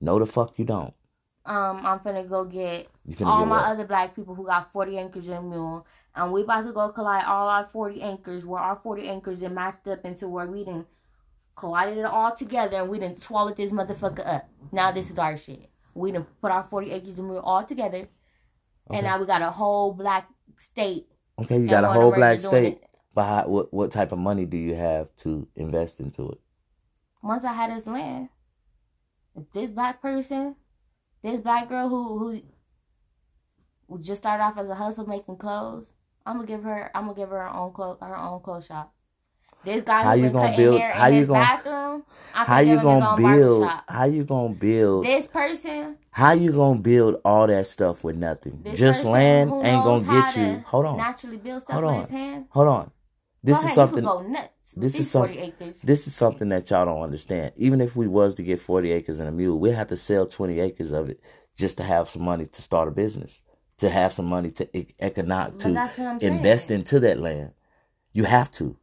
No, 0.00 0.18
the 0.18 0.24
fuck 0.24 0.58
you 0.58 0.64
don't. 0.64 0.94
um, 1.44 1.84
I'm 1.84 1.98
finna 1.98 2.26
go 2.26 2.46
get 2.46 2.88
finna 3.10 3.26
all 3.26 3.40
get 3.40 3.48
my 3.48 3.56
what? 3.56 3.64
other 3.72 3.84
black 3.86 4.16
people 4.16 4.34
who 4.34 4.46
got 4.46 4.72
40 4.72 4.96
acres 4.96 5.28
and 5.28 5.36
a 5.36 5.42
mule, 5.42 5.86
and 6.14 6.32
we 6.32 6.42
about 6.42 6.62
to 6.62 6.72
go 6.72 6.88
collide 6.88 7.26
all 7.26 7.46
our 7.46 7.66
40 7.66 8.00
acres, 8.00 8.46
where 8.46 8.62
our 8.62 8.76
40 8.76 9.06
acres 9.06 9.42
are 9.42 9.50
matched 9.50 9.86
up 9.86 10.06
into 10.06 10.26
where 10.28 10.46
we 10.46 10.64
didn't 10.64 10.86
collided 11.56 11.98
it 11.98 12.06
all 12.06 12.34
together, 12.34 12.78
and 12.78 12.88
we 12.88 12.98
done 12.98 13.16
swallowed 13.16 13.58
this 13.58 13.70
motherfucker 13.70 14.26
up. 14.26 14.48
Now 14.72 14.92
this 14.92 15.10
is 15.10 15.18
our 15.18 15.36
shit. 15.36 15.68
We 15.92 16.10
done 16.10 16.26
put 16.40 16.50
our 16.50 16.64
40 16.64 16.90
acres 16.90 17.18
and 17.18 17.28
mule 17.28 17.40
all 17.40 17.64
together, 17.64 18.06
Okay. 18.90 18.98
and 18.98 19.06
now 19.06 19.20
we 19.20 19.26
got 19.26 19.40
a 19.42 19.50
whole 19.50 19.92
black 19.92 20.28
state. 20.58 21.06
Okay, 21.38 21.58
you 21.58 21.68
got 21.68 21.84
a 21.84 21.88
whole 21.88 22.12
black 22.12 22.40
state. 22.40 22.74
it. 22.74 22.84
But 23.14 23.24
how, 23.24 23.48
what 23.48 23.72
what 23.72 23.90
type 23.92 24.12
of 24.12 24.18
money 24.18 24.46
do 24.46 24.56
you 24.56 24.74
have 24.74 25.14
to 25.16 25.46
invest 25.54 26.00
into 26.00 26.28
it? 26.30 26.40
Once 27.22 27.44
I 27.44 27.52
had 27.52 27.70
this 27.70 27.86
land, 27.86 28.28
if 29.36 29.50
this 29.52 29.70
black 29.70 30.02
person, 30.02 30.56
this 31.22 31.40
black 31.40 31.68
girl 31.68 31.88
who 31.88 32.18
who, 32.18 32.42
who 33.88 34.02
just 34.02 34.22
started 34.22 34.42
off 34.42 34.58
as 34.58 34.68
a 34.68 34.74
hustle 34.74 35.06
making 35.06 35.36
clothes, 35.36 35.92
I'm 36.26 36.36
gonna 36.36 36.48
give 36.48 36.64
her 36.64 36.90
I'm 36.94 37.04
gonna 37.06 37.14
give 37.14 37.28
her 37.30 37.42
her 37.42 37.54
own 37.54 37.72
clothes 37.72 37.98
her 38.00 38.16
own 38.16 38.40
clothes 38.40 38.66
shop. 38.66 38.92
This 39.64 39.84
guy 39.84 40.02
How 40.02 40.14
you 40.14 40.30
gonna 40.30 40.56
build- 40.56 40.80
how 40.80 41.06
you 41.08 41.26
gonna- 41.26 41.40
bathroom, 41.40 42.02
How 42.32 42.60
you 42.60 42.80
gonna 42.80 43.16
build? 43.16 43.68
How 43.88 44.04
you 44.04 44.24
gonna 44.24 44.54
build? 44.54 45.04
This 45.04 45.26
person, 45.26 45.96
How 46.12 46.32
you 46.32 46.50
gonna 46.52 46.80
build 46.80 47.20
all 47.24 47.46
that 47.46 47.66
stuff 47.66 48.02
with 48.02 48.16
nothing? 48.16 48.60
this 48.64 48.78
Just 48.78 49.04
land 49.04 49.52
ain't 49.62 49.84
gonna 49.84 50.00
get 50.02 50.36
you. 50.36 50.44
to 50.54 50.60
Hold 50.66 50.86
on, 50.86 50.96
naturally 50.96 51.36
build 51.36 51.62
stuff 51.62 51.74
Hold 51.74 51.86
with 51.86 51.94
on. 51.94 52.00
his 52.00 52.10
hand. 52.10 52.44
hold 52.50 52.68
on. 52.68 52.90
This 53.44 53.56
Go 53.56 53.58
is 53.60 53.64
ahead, 53.66 53.74
something. 53.74 54.36
This 54.76 54.92
is 54.92 54.98
these 54.98 55.10
some- 55.10 55.22
40 55.22 55.38
acres. 55.38 55.76
This 55.82 56.06
is 56.06 56.14
something 56.14 56.48
that 56.50 56.70
y'all 56.70 56.84
don't 56.84 57.02
understand. 57.02 57.52
Even 57.56 57.80
if 57.80 57.96
we 57.96 58.06
was 58.06 58.36
to 58.36 58.42
get 58.42 58.60
40 58.60 58.92
acres 58.92 59.18
and 59.18 59.28
a 59.28 59.32
mule, 59.32 59.58
we'd 59.58 59.74
have 59.74 59.88
to 59.88 59.96
sell 59.96 60.26
20 60.26 60.60
acres 60.60 60.92
of 60.92 61.10
it 61.10 61.20
just 61.56 61.76
to 61.78 61.82
have 61.82 62.08
some 62.08 62.22
money 62.22 62.46
to 62.46 62.62
start 62.62 62.86
a 62.88 62.92
business, 62.92 63.42
to 63.78 63.90
have 63.90 64.12
some 64.12 64.26
money 64.26 64.50
to 64.52 64.68
economic 65.04 65.58
to 65.58 65.88
saying. 65.88 66.18
invest 66.20 66.70
into 66.70 67.00
that 67.00 67.18
land. 67.20 67.50
You 68.12 68.24
have 68.24 68.50
to. 68.52 68.76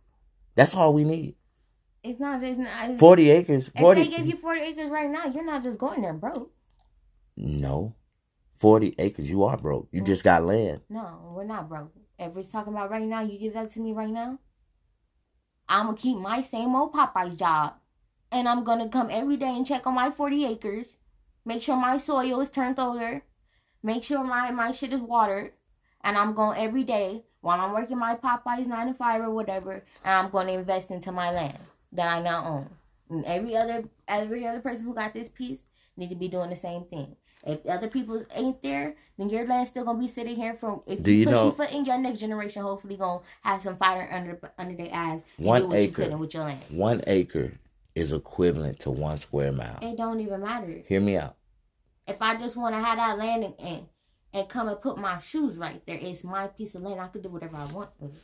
That's 0.57 0.73
all 0.73 0.91
we 0.91 1.03
need. 1.03 1.35
It's 2.03 2.19
not. 2.19 2.41
just 2.41 2.59
not. 2.59 2.97
40 2.97 3.29
acres. 3.29 3.67
if 3.67 3.79
40. 3.79 4.01
they 4.01 4.09
give 4.09 4.25
you 4.25 4.35
40 4.35 4.61
acres 4.61 4.89
right 4.89 5.09
now, 5.09 5.25
you're 5.27 5.45
not 5.45 5.61
just 5.61 5.77
going 5.77 6.01
there 6.01 6.13
broke. 6.13 6.51
no. 7.37 7.93
40 8.57 8.95
acres. 8.97 9.29
You 9.29 9.43
are 9.43 9.55
broke. 9.55 9.87
You 9.91 10.01
just 10.01 10.23
got 10.23 10.43
land. 10.43 10.81
No, 10.89 11.31
we're 11.35 11.43
not 11.43 11.69
broke. 11.69 11.93
If 12.17 12.33
we're 12.33 12.41
talking 12.41 12.73
about 12.73 12.89
right 12.89 13.05
now, 13.05 13.21
you 13.21 13.37
give 13.37 13.53
that 13.53 13.69
to 13.73 13.79
me 13.79 13.93
right 13.93 14.09
now. 14.09 14.39
I'm 15.69 15.85
gonna 15.85 15.97
keep 15.97 16.17
my 16.17 16.41
same 16.41 16.73
old 16.73 16.91
Popeyes 16.91 17.37
job, 17.37 17.75
and 18.31 18.49
I'm 18.49 18.63
gonna 18.63 18.89
come 18.89 19.09
every 19.11 19.37
day 19.37 19.55
and 19.55 19.63
check 19.63 19.85
on 19.85 19.93
my 19.93 20.09
40 20.09 20.43
acres, 20.45 20.97
make 21.45 21.61
sure 21.61 21.77
my 21.77 21.99
soil 21.99 22.39
is 22.39 22.49
turned 22.49 22.79
over, 22.79 23.21
make 23.83 24.03
sure 24.03 24.23
my 24.23 24.49
my 24.49 24.71
shit 24.71 24.91
is 24.91 25.01
watered, 25.01 25.51
and 26.01 26.17
I'm 26.17 26.33
going 26.33 26.57
every 26.57 26.83
day 26.83 27.26
while 27.41 27.59
I'm 27.59 27.73
working 27.73 27.97
my 27.97 28.15
Popeyes 28.15 28.67
nine 28.67 28.87
to 28.87 28.93
five 28.93 29.21
or 29.21 29.29
whatever, 29.29 29.83
and 30.03 30.13
I'm 30.13 30.29
going 30.31 30.47
to 30.47 30.53
invest 30.53 30.91
into 30.91 31.11
my 31.11 31.31
land 31.31 31.57
that 31.93 32.07
I 32.07 32.21
now 32.21 32.43
own. 32.45 32.69
And 33.09 33.25
every 33.25 33.55
other 33.55 33.83
every 34.07 34.45
other 34.45 34.59
person 34.59 34.85
who 34.85 34.93
got 34.93 35.13
this 35.13 35.29
piece 35.29 35.59
need 35.95 36.09
to 36.09 36.15
be 36.15 36.27
doing 36.27 36.49
the 36.49 36.55
same 36.55 36.83
thing. 36.85 37.15
If 37.45 37.65
other 37.65 37.87
people 37.87 38.21
ain't 38.35 38.61
there, 38.61 38.95
then 39.17 39.29
your 39.29 39.45
land's 39.47 39.69
still 39.69 39.85
gonna 39.85 39.99
be 39.99 40.07
sitting 40.07 40.35
here 40.35 40.53
from 40.55 40.81
if 40.85 41.01
Do 41.03 41.11
you, 41.11 41.19
you 41.19 41.25
know- 41.27 41.51
pussyfoot 41.51 41.73
in 41.73 41.85
your 41.85 41.97
next 41.97 42.19
generation, 42.19 42.61
hopefully 42.63 42.97
gonna 42.97 43.21
have 43.43 43.61
some 43.61 43.77
fire 43.77 44.09
under 44.11 44.37
under 44.57 44.75
their 44.75 44.93
eyes 44.93 45.21
One 45.37 45.69
you 45.71 45.73
acre. 45.77 46.03
couldn't 46.03 46.19
with 46.19 46.33
your 46.33 46.43
land. 46.43 46.61
One 46.69 47.01
acre 47.07 47.53
is 47.95 48.11
equivalent 48.11 48.79
to 48.81 48.91
one 48.91 49.17
square 49.17 49.51
mile. 49.53 49.79
It 49.81 49.95
don't 49.97 50.19
even 50.19 50.41
matter. 50.41 50.83
Hear 50.87 50.99
me 50.99 51.17
out. 51.17 51.35
If 52.07 52.21
I 52.21 52.37
just 52.37 52.57
want 52.57 52.75
to 52.75 52.81
have 52.81 52.97
that 52.97 53.17
land 53.17 53.53
and, 53.59 53.85
and 54.33 54.47
come 54.49 54.67
and 54.67 54.81
put 54.81 54.97
my 54.97 55.19
shoes 55.19 55.55
right 55.57 55.81
there, 55.85 55.97
it's 55.99 56.23
my 56.23 56.47
piece 56.47 56.75
of 56.75 56.81
land. 56.83 56.99
I 56.99 57.07
could 57.07 57.23
do 57.23 57.29
whatever 57.29 57.57
I 57.57 57.65
want 57.65 57.89
with 57.99 58.13
it. 58.15 58.21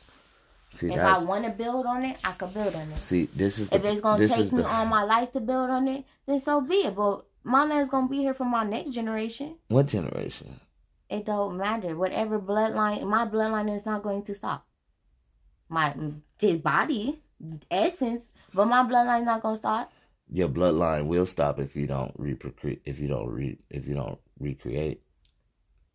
See, 0.72 0.92
If 0.92 1.00
I 1.00 1.24
want 1.24 1.46
to 1.46 1.52
build 1.52 1.86
on 1.86 2.04
it, 2.04 2.18
I 2.24 2.32
could 2.32 2.54
build 2.54 2.74
on 2.76 2.89
it. 2.92 2.98
see. 2.98 3.30
This 3.36 3.60
is 3.60 3.70
the, 3.70 3.76
If 3.78 3.86
it's 3.86 4.02
gonna 4.02 4.20
this 4.20 4.36
take 4.36 4.52
me 4.52 4.63
the, 4.63 4.68
all 4.68 4.86
my 4.86 5.04
life 5.04 5.32
to 5.34 5.39
build 5.39 5.70
on 5.70 5.88
it, 5.88 6.04
then 6.26 6.39
so 6.39 6.62
be 6.62 6.78
it. 6.78 6.96
But 6.96 7.26
my 7.44 7.63
land's 7.66 7.89
gonna 7.89 8.08
be 8.08 8.18
here 8.18 8.34
for 8.34 8.46
my 8.46 8.63
next 8.63 8.89
generation. 8.92 9.56
what 9.68 9.88
generation? 9.88 10.60
It 11.10 11.26
don't 11.26 11.58
matter. 11.58 11.96
Whatever 11.96 12.39
bloodline, 12.39 13.04
my 13.06 13.28
bloodline 13.28 13.74
is 13.74 13.86
not 13.86 14.02
going 14.02 14.24
to 14.24 14.34
stop. 14.34 14.66
My 15.70 15.96
his 16.39 16.60
body, 16.60 17.22
essence, 17.70 18.30
but 18.54 18.66
my 18.66 18.82
bloodline's 18.84 19.26
not 19.26 19.44
gonna 19.44 19.58
stop. 19.58 19.92
Your 20.32 20.48
bloodline 20.50 21.06
will 21.06 21.28
stop 21.28 21.60
if 21.60 21.76
you 21.76 21.86
don't 21.86 22.18
reprocreate. 22.18 22.80
If 22.86 22.98
you 22.98 23.08
don't 23.08 23.28
re, 23.30 23.60
if 23.70 23.88
you 23.88 23.94
don't 23.94 24.18
recreate. 24.39 25.03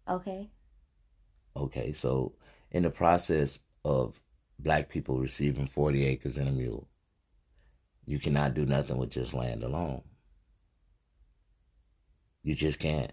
Okay. 0.09 0.49
Okay, 1.57 1.92
so 1.92 2.33
in 2.71 2.83
the 2.83 2.90
process 2.90 3.59
of 3.85 4.21
black 4.61 4.88
people 4.88 5.18
receiving 5.18 5.66
40 5.66 6.07
acres 6.07 6.37
and 6.37 6.49
a 6.49 6.53
mule, 6.53 6.88
you 8.07 8.18
cannot 8.18 8.55
do 8.55 8.64
nothing 8.64 8.97
with 8.97 9.11
just 9.11 9.35
land 9.35 9.62
alone. 9.62 10.03
You 12.42 12.55
just 12.55 12.79
can't. 12.79 13.12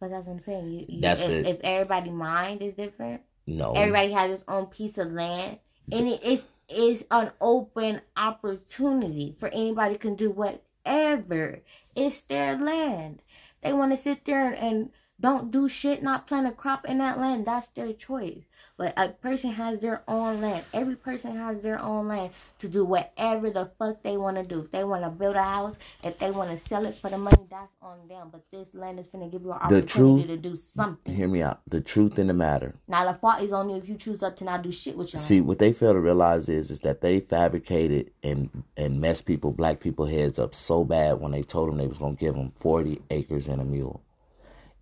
But 0.00 0.10
that's 0.10 0.26
what 0.26 0.34
I'm 0.34 0.42
saying. 0.44 0.70
You, 0.70 0.86
you, 0.88 1.00
That's 1.00 1.22
if, 1.22 1.46
if 1.46 1.60
everybody 1.64 2.10
mind 2.10 2.62
is 2.62 2.74
different, 2.74 3.22
No. 3.46 3.72
everybody 3.72 4.12
has 4.12 4.30
its 4.30 4.44
own 4.46 4.66
piece 4.66 4.98
of 4.98 5.10
land, 5.10 5.58
and 5.90 6.06
it 6.06 6.22
is 6.22 6.46
is 6.68 7.04
an 7.10 7.32
open 7.40 8.00
opportunity 8.16 9.34
for 9.40 9.48
anybody 9.48 9.96
can 9.96 10.14
do 10.14 10.30
whatever. 10.30 11.60
It's 11.96 12.20
their 12.22 12.58
land. 12.58 13.22
They 13.62 13.72
want 13.72 13.90
to 13.92 13.96
sit 13.96 14.24
there 14.24 14.46
and, 14.46 14.56
and 14.56 14.90
don't 15.20 15.50
do 15.50 15.68
shit, 15.68 16.02
not 16.02 16.26
plant 16.26 16.46
a 16.46 16.52
crop 16.52 16.84
in 16.86 16.98
that 16.98 17.18
land. 17.18 17.46
That's 17.46 17.68
their 17.70 17.92
choice. 17.92 18.42
But 18.76 18.94
a 18.96 19.08
person 19.08 19.50
has 19.50 19.80
their 19.80 20.02
own 20.06 20.40
land. 20.40 20.64
Every 20.72 20.94
person 20.94 21.34
has 21.36 21.62
their 21.64 21.80
own 21.80 22.06
land 22.06 22.30
to 22.60 22.68
do 22.68 22.84
whatever 22.84 23.50
the 23.50 23.70
fuck 23.76 24.02
they 24.04 24.16
want 24.16 24.36
to 24.36 24.44
do. 24.44 24.60
If 24.60 24.70
they 24.70 24.84
want 24.84 25.02
to 25.02 25.10
build 25.10 25.34
a 25.34 25.42
house, 25.42 25.76
if 26.04 26.16
they 26.18 26.30
want 26.30 26.50
to 26.50 26.68
sell 26.68 26.86
it 26.86 26.94
for 26.94 27.10
the 27.10 27.18
money, 27.18 27.44
that's 27.50 27.72
on 27.82 28.06
them. 28.08 28.28
But 28.30 28.44
this 28.52 28.68
land 28.74 29.00
is 29.00 29.08
going 29.08 29.28
to 29.28 29.30
give 29.36 29.44
you 29.44 29.50
an 29.52 29.58
The 29.68 29.78
opportunity 29.78 30.26
truth- 30.28 30.42
to 30.42 30.48
do 30.50 30.54
something. 30.54 31.12
Hear 31.12 31.26
me 31.26 31.42
out. 31.42 31.60
The 31.68 31.80
truth 31.80 32.20
in 32.20 32.28
the 32.28 32.34
matter. 32.34 32.76
Now 32.86 33.10
the 33.10 33.18
fault 33.18 33.42
is 33.42 33.52
on 33.52 33.68
you 33.68 33.76
if 33.76 33.88
you 33.88 33.96
choose 33.96 34.22
up 34.22 34.36
to 34.36 34.44
not 34.44 34.62
do 34.62 34.70
shit 34.70 34.96
with 34.96 35.12
your 35.12 35.20
See, 35.20 35.36
land. 35.40 35.48
what 35.48 35.58
they 35.58 35.72
fail 35.72 35.94
to 35.94 36.00
realize 36.00 36.48
is 36.48 36.70
is 36.70 36.78
that 36.80 37.00
they 37.00 37.18
fabricated 37.18 38.12
and 38.22 38.48
and 38.76 39.00
messed 39.00 39.24
people, 39.26 39.50
black 39.50 39.80
people 39.80 40.06
heads 40.06 40.38
up 40.38 40.54
so 40.54 40.84
bad 40.84 41.20
when 41.20 41.32
they 41.32 41.42
told 41.42 41.68
them 41.68 41.78
they 41.78 41.88
was 41.88 41.98
gonna 41.98 42.14
give 42.14 42.36
them 42.36 42.52
forty 42.60 43.00
acres 43.10 43.48
and 43.48 43.60
a 43.60 43.64
mule, 43.64 44.00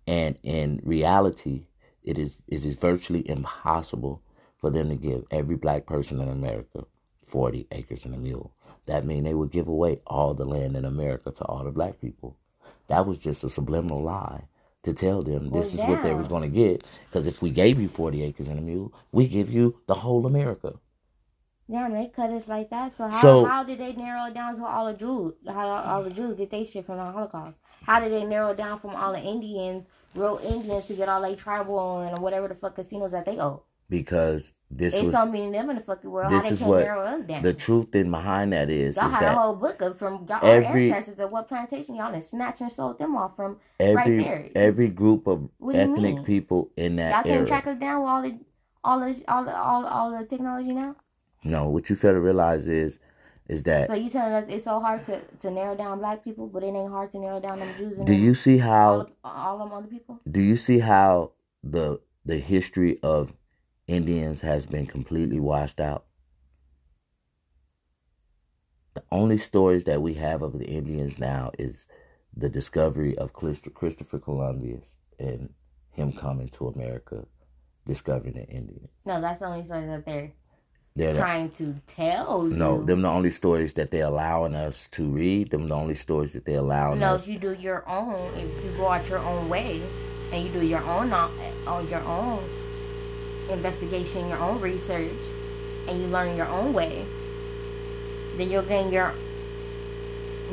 and 0.07 0.37
in 0.43 0.81
reality, 0.83 1.67
it 2.03 2.17
is 2.17 2.37
it 2.47 2.63
is 2.65 2.75
virtually 2.75 3.27
impossible 3.29 4.21
for 4.59 4.69
them 4.69 4.89
to 4.89 4.95
give 4.95 5.25
every 5.31 5.55
black 5.55 5.85
person 5.85 6.19
in 6.21 6.29
America 6.29 6.85
forty 7.25 7.67
acres 7.71 8.05
and 8.05 8.15
a 8.15 8.17
mule. 8.17 8.51
That 8.85 9.05
means 9.05 9.25
they 9.25 9.33
would 9.33 9.51
give 9.51 9.67
away 9.67 9.99
all 10.07 10.33
the 10.33 10.45
land 10.45 10.77
in 10.77 10.85
America 10.85 11.31
to 11.31 11.43
all 11.45 11.63
the 11.63 11.71
black 11.71 11.99
people. 11.99 12.37
That 12.87 13.05
was 13.05 13.17
just 13.17 13.43
a 13.43 13.49
subliminal 13.49 14.01
lie 14.01 14.45
to 14.83 14.93
tell 14.93 15.21
them 15.21 15.49
this 15.51 15.75
Well, 15.75 15.83
is 15.83 15.89
what 15.89 16.03
they 16.03 16.13
was 16.13 16.29
going 16.29 16.43
to 16.43 16.47
get. 16.55 16.85
Because 17.09 17.27
if 17.27 17.41
we 17.41 17.49
gave 17.49 17.79
you 17.81 17.89
40 17.89 18.23
acres 18.23 18.47
and 18.47 18.57
a 18.57 18.61
mule, 18.61 18.93
we 19.11 19.27
give 19.27 19.51
you 19.51 19.75
the 19.87 19.93
whole 19.95 20.25
America. 20.25 20.73
Damn, 21.69 21.91
they 21.93 22.07
cut 22.07 22.29
us 22.29 22.47
like 22.47 22.69
that. 22.69 22.93
So 22.93 23.07
how 23.09 23.19
So- 23.19 23.45
how 23.45 23.63
did 23.65 23.79
they 23.79 23.91
narrow 23.91 24.27
it 24.27 24.33
down 24.33 24.55
to 24.55 24.65
all 24.65 24.85
the 24.85 24.93
Jews? 24.93 25.33
How 25.45 25.67
all 25.67 26.03
the 26.03 26.09
Jews 26.11 26.37
get 26.37 26.49
they 26.49 26.63
shit 26.63 26.85
from 26.85 26.95
the 26.97 27.03
Holocaust? 27.03 27.57
How 27.83 27.99
did 27.99 28.13
they 28.13 28.25
narrow 28.25 28.51
it 28.51 28.57
down 28.57 28.79
from 28.79 28.95
all 28.95 29.11
the 29.11 29.21
Indians, 29.21 29.85
real 30.15 30.39
Indians, 30.43 30.85
to 30.85 30.93
get 30.93 31.09
all 31.09 31.21
they 31.21 31.35
tribal 31.35 31.99
and 32.01 32.17
whatever 32.21 32.47
the 32.47 32.55
fuck 32.55 32.75
casinos 32.75 33.11
that 33.11 33.25
they 33.25 33.39
owe? 33.39 33.63
Because 33.89 34.51
this 34.69 34.93
It's 34.95 35.05
was 35.05 35.13
so 35.13 35.25
many 35.25 35.49
them 35.49 35.69
in 35.69 35.77
the 35.77 35.81
fucking 35.81 36.09
world. 36.09 36.29
this 36.29 36.43
how 36.43 36.49
they 36.49 36.53
is 36.55 36.61
what 36.61 37.41
the 37.41 37.53
truth 37.53 37.95
in 37.95 38.11
behind 38.11 38.51
that 38.51 38.69
is, 38.69 38.97
y'all 38.97 39.07
is 39.07 39.13
had 39.13 39.21
a 39.21 39.25
that 39.27 39.37
whole 39.37 39.55
book 39.55 39.81
of 39.81 39.97
from 39.97 40.25
y'all 40.27 40.39
every- 40.43 40.91
our 40.91 40.97
ancestors 40.97 41.19
of 41.23 41.31
what 41.31 41.47
plantation 41.47 41.95
y'all 41.95 42.13
and 42.13 42.21
snatched 42.21 42.59
and 42.59 42.71
sold 42.71 42.97
them 42.99 43.15
off 43.15 43.35
from. 43.37 43.57
every 43.79 44.21
there. 44.21 44.49
every 44.55 44.89
group 44.89 45.25
of 45.27 45.47
What 45.59 45.73
do 45.73 45.79
you 45.79 45.93
ethnic 45.95 46.25
people 46.25 46.69
in 46.75 46.97
that 46.97 47.13
Y'all 47.13 47.23
can't 47.23 47.37
era. 47.37 47.47
track 47.47 47.67
us 47.67 47.79
down 47.79 48.01
with 48.01 48.09
all 48.09 48.21
the 48.23 48.39
all 48.83 48.99
the 48.99 49.23
all 49.31 49.45
the 49.45 49.55
all, 49.57 49.85
all 49.85 50.11
the 50.19 50.25
technology 50.25 50.73
now. 50.73 50.95
No, 51.45 51.69
what 51.69 51.89
you 51.89 51.95
fail 51.95 52.11
to 52.13 52.19
realize 52.19 52.67
is 52.67 52.99
is 53.47 53.63
that 53.63 53.87
So 53.87 53.93
you 53.93 54.09
telling 54.09 54.33
us 54.33 54.45
it's 54.49 54.65
so 54.65 54.79
hard 54.79 55.05
to, 55.05 55.21
to 55.39 55.51
narrow 55.51 55.75
down 55.75 55.99
black 55.99 56.23
people, 56.23 56.47
but 56.47 56.63
it 56.63 56.67
ain't 56.67 56.91
hard 56.91 57.11
to 57.13 57.19
narrow 57.19 57.39
down 57.39 57.59
them 57.59 57.73
Jews 57.77 57.97
and 57.97 58.05
do 58.05 58.13
you 58.13 58.33
see 58.33 58.59
all, 58.59 58.67
how 58.69 58.99
of- 59.01 59.11
all 59.23 59.57
them 59.59 59.71
other 59.71 59.87
people? 59.87 60.19
do 60.29 60.41
you 60.41 60.55
see 60.55 60.79
how 60.79 61.31
the 61.63 61.99
the 62.25 62.37
history 62.37 62.99
of 63.03 63.33
Indians 63.87 64.41
has 64.41 64.65
been 64.65 64.85
completely 64.85 65.39
washed 65.39 65.79
out? 65.79 66.05
The 68.95 69.03
only 69.11 69.37
stories 69.37 69.83
that 69.85 70.01
we 70.01 70.15
have 70.15 70.41
of 70.41 70.57
the 70.57 70.65
Indians 70.65 71.19
now 71.19 71.51
is 71.57 71.87
the 72.35 72.49
discovery 72.49 73.17
of 73.17 73.31
Christopher 73.33 74.19
Columbus 74.19 74.97
and 75.19 75.53
him 75.91 76.11
coming 76.11 76.49
to 76.49 76.67
America, 76.67 77.25
discovering 77.85 78.33
the 78.33 78.47
Indians. 78.47 78.89
No, 79.05 79.21
that's 79.21 79.39
the 79.39 79.45
only 79.45 79.63
story 79.65 79.85
that 79.85 80.05
they're 80.05 80.31
They're 80.97 81.13
the, 81.13 81.19
trying 81.19 81.51
to 81.51 81.75
tell 81.87 82.47
you. 82.49 82.55
no, 82.55 82.79
you. 82.79 82.85
them 82.85 83.01
the 83.03 83.09
only 83.09 83.29
stories 83.29 83.73
that 83.73 83.91
they're 83.91 84.05
allowing 84.07 84.55
us 84.55 84.87
to 84.89 85.03
read. 85.05 85.51
Them 85.51 85.67
the 85.69 85.75
only 85.75 85.95
stories 85.95 86.33
that 86.33 86.45
they're 86.45 86.59
allowing 86.59 86.99
No, 86.99 87.13
us. 87.13 87.27
if 87.27 87.33
you 87.33 87.39
do 87.39 87.53
your 87.53 87.87
own, 87.87 88.33
if 88.35 88.65
you 88.65 88.71
go 88.77 88.89
out 88.89 89.07
your 89.09 89.19
own 89.19 89.47
way, 89.49 89.81
and 90.31 90.43
you 90.43 90.49
do 90.49 90.65
your 90.65 90.83
own 90.83 91.13
on 91.13 91.31
on 91.67 91.87
your 91.87 92.01
own 92.01 92.43
investigation, 93.49 94.27
your 94.27 94.39
own 94.39 94.59
research, 94.59 95.13
and 95.87 96.01
you 96.01 96.07
learn 96.07 96.35
your 96.35 96.47
own 96.47 96.73
way, 96.73 97.05
then 98.37 98.49
you'll 98.49 98.63
gain 98.63 98.91
your 98.91 99.13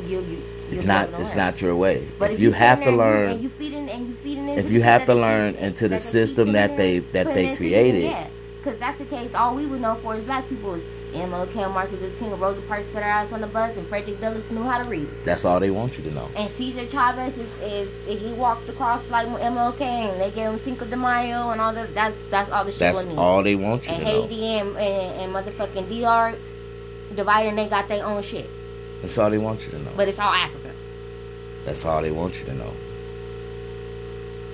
you 0.07 0.19
you. 0.21 0.41
It's 0.71 0.85
not. 0.85 1.09
It's 1.19 1.35
learn. 1.35 1.37
not 1.37 1.61
your 1.61 1.75
way. 1.75 2.07
But 2.19 2.31
if 2.31 2.37
if 2.37 2.41
you 2.41 2.51
have 2.51 2.83
to 2.83 2.85
there 2.85 2.89
and 2.91 2.97
you- 2.97 2.97
learn, 2.97 3.31
and 3.31 3.41
you 3.43 3.49
feeding 3.49 3.89
and 3.89 4.07
you 4.07 4.13
feeding 4.15 4.49
if 4.49 4.69
you 4.71 4.81
have 4.81 5.05
to 5.05 5.15
learn 5.15 5.55
into 5.55 5.87
the 5.87 5.89
that 5.89 5.89
they 5.89 5.97
keep 5.97 6.01
system 6.01 6.51
that 6.53 6.77
they 6.77 6.99
that 6.99 7.33
they 7.33 7.55
created. 7.55 8.27
Because 8.65 8.79
that's 8.79 8.97
the 8.97 9.05
case. 9.05 9.35
All 9.35 9.55
we 9.55 9.67
would 9.67 9.79
know 9.79 9.93
for 9.95 10.15
is 10.15 10.25
black 10.25 10.49
people 10.49 10.73
is 10.73 10.83
MLK, 11.13 11.71
Martin 11.71 11.99
Luther 11.99 12.17
King, 12.17 12.31
and 12.31 12.41
Rosa 12.41 12.61
Parks 12.61 12.89
set 12.89 13.03
our 13.03 13.09
ass 13.09 13.31
on 13.31 13.41
the 13.41 13.47
bus, 13.47 13.77
and 13.77 13.87
Frederick 13.87 14.19
Douglass 14.19 14.49
knew 14.49 14.63
how 14.63 14.79
to 14.79 14.89
read. 14.89 15.07
that's 15.23 15.45
all 15.45 15.59
they 15.59 15.69
want 15.69 15.95
you 15.99 16.03
to 16.05 16.11
know. 16.11 16.27
And 16.35 16.51
Cesar 16.51 16.89
Chavez 16.89 17.37
is, 17.37 17.47
is, 17.61 17.89
is 18.07 18.21
he 18.21 18.33
walked 18.33 18.67
across 18.67 19.07
like 19.11 19.27
MLK, 19.27 19.81
and 19.81 20.19
they 20.19 20.31
gave 20.31 20.49
him 20.49 20.59
Cinco 20.61 20.85
de 20.85 20.97
Mayo 20.97 21.51
and 21.51 21.61
all 21.61 21.73
that. 21.75 21.93
That's 21.93 22.17
that's 22.31 22.49
all 22.49 22.65
the 22.65 22.71
shit 22.71 22.79
That's 22.79 23.05
all 23.05 23.43
they 23.43 23.55
want 23.55 23.85
you 23.85 23.93
and 23.93 24.03
to 24.03 24.11
know. 24.11 24.21
Haiti 24.23 24.45
and, 24.45 24.69
and, 24.77 25.35
and 25.35 25.35
motherfucking 25.35 25.87
DR 25.87 26.35
divided, 27.15 27.49
and 27.49 27.57
they 27.59 27.69
got 27.69 27.87
their 27.87 28.03
own 28.03 28.23
shit. 28.23 28.49
That's 29.03 29.15
all 29.19 29.29
they 29.29 29.37
want 29.37 29.63
you 29.65 29.71
to 29.73 29.79
know. 29.79 29.91
But 29.95 30.07
it's 30.07 30.17
all 30.17 30.33
Africa. 30.33 30.73
That's 31.65 31.85
all 31.85 32.01
they 32.01 32.11
want 32.11 32.39
you 32.39 32.45
to 32.45 32.53
know. 32.55 32.73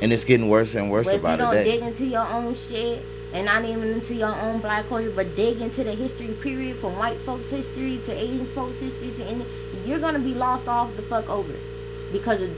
And 0.02 0.12
it's 0.12 0.26
getting 0.26 0.50
worse 0.50 0.76
and 0.76 0.92
worse 0.92 1.06
But 1.08 1.16
if 1.16 1.22
you 1.22 1.28
about 1.28 1.40
don't 1.40 1.56
it. 1.56 1.64
dig 1.64 1.82
into 1.82 2.06
your 2.06 2.28
own 2.28 2.56
shit, 2.56 3.02
and 3.34 3.46
not 3.46 3.64
even 3.64 3.90
into 3.90 4.14
your 4.14 4.36
own 4.36 4.60
black 4.60 4.88
culture, 4.90 5.12
but 5.12 5.36
dig 5.36 5.62
into 5.62 5.84
the 5.84 5.94
history 5.96 6.28
period 6.42 6.78
from 6.78 6.98
white 6.98 7.18
folks' 7.20 7.50
history 7.50 8.00
to 8.06 8.14
Asian 8.14 8.46
folks' 8.48 8.80
history 8.80 9.12
to 9.12 9.24
any, 9.24 9.46
you're 9.86 10.00
gonna 10.00 10.20
be 10.20 10.34
lost 10.34 10.68
off 10.68 10.96
the 10.96 11.02
fuck 11.02 11.30
over 11.30 11.54
because 12.12 12.42
of 12.42 12.50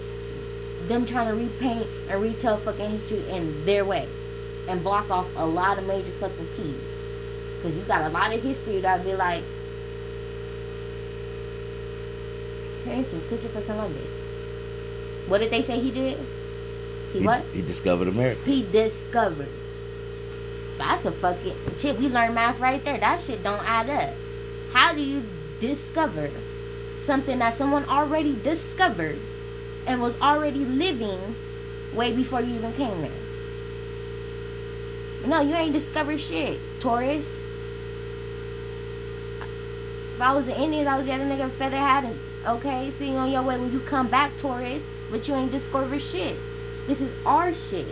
them 0.88 1.06
trying 1.06 1.28
to 1.28 1.36
repaint 1.36 1.88
and 2.10 2.22
retell 2.22 2.58
fucking 2.58 2.90
history 2.90 3.24
in 3.30 3.64
their 3.66 3.86
way 3.86 4.08
and 4.68 4.84
block 4.84 5.10
off 5.10 5.28
a 5.36 5.46
lot 5.46 5.78
of 5.78 5.86
major 5.86 6.12
fucking 6.20 6.48
keys. 6.58 6.76
Cause 7.62 7.74
you 7.76 7.84
got 7.84 8.02
a 8.04 8.10
lot 8.10 8.34
of 8.34 8.42
history 8.42 8.82
that 8.82 9.04
be 9.06 9.14
like, 9.16 9.44
for 12.84 12.90
instance, 12.90 13.24
Christopher 13.28 13.62
Columbus. 13.62 14.08
What 15.28 15.38
did 15.38 15.52
they 15.52 15.62
say 15.62 15.80
he 15.80 15.92
did? 15.92 16.20
He, 17.14 17.20
He, 17.20 17.26
what? 17.26 17.44
he 17.54 17.62
discovered 17.62 18.08
America. 18.10 18.42
He 18.44 18.68
discovered. 18.72 19.48
That's 20.78 21.06
a 21.06 21.12
fucking 21.12 21.56
shit. 21.78 21.98
We 21.98 22.08
learned 22.08 22.36
math 22.36 22.60
right 22.60 22.84
there. 22.84 22.98
That 22.98 23.22
shit 23.22 23.44
don't 23.44 23.64
add 23.64 23.90
up. 23.90 24.14
How 24.72 24.94
do 24.94 25.02
you 25.02 25.24
discover 25.60 26.30
something 27.02 27.40
that 27.40 27.54
someone 27.56 27.86
already 27.86 28.36
discovered 28.44 29.20
and 29.86 30.02
was 30.02 30.20
already 30.22 30.66
living 30.66 31.36
way 31.94 32.14
before 32.14 32.42
you 32.42 32.56
even 32.56 32.74
came 32.74 33.02
there? 33.02 33.12
No, 35.26 35.42
you 35.42 35.56
ain't 35.56 35.74
discovered 35.74 36.20
shit, 36.20 36.60
Taurus. 36.80 37.26
If 40.16 40.22
I 40.22 40.34
was 40.34 40.48
an 40.48 40.56
Indian, 40.56 40.88
I 40.88 40.98
was 40.98 41.06
the 41.06 41.14
other 41.14 41.24
nigga 41.24 41.50
feather 41.52 41.78
hat 41.78 42.04
and 42.04 42.20
okay, 42.46 42.92
see 42.92 43.12
you 43.12 43.18
on 43.18 43.32
your 43.32 43.44
way 43.44 43.58
when 43.58 43.72
you 43.72 43.80
come 43.82 44.08
back, 44.08 44.36
Taurus. 44.38 44.84
But 45.10 45.28
you 45.28 45.36
ain't 45.36 45.52
discovered 45.52 46.02
shit. 46.02 46.38
This 46.88 47.00
is 47.00 47.12
our 47.26 47.54
shit. 47.54 47.88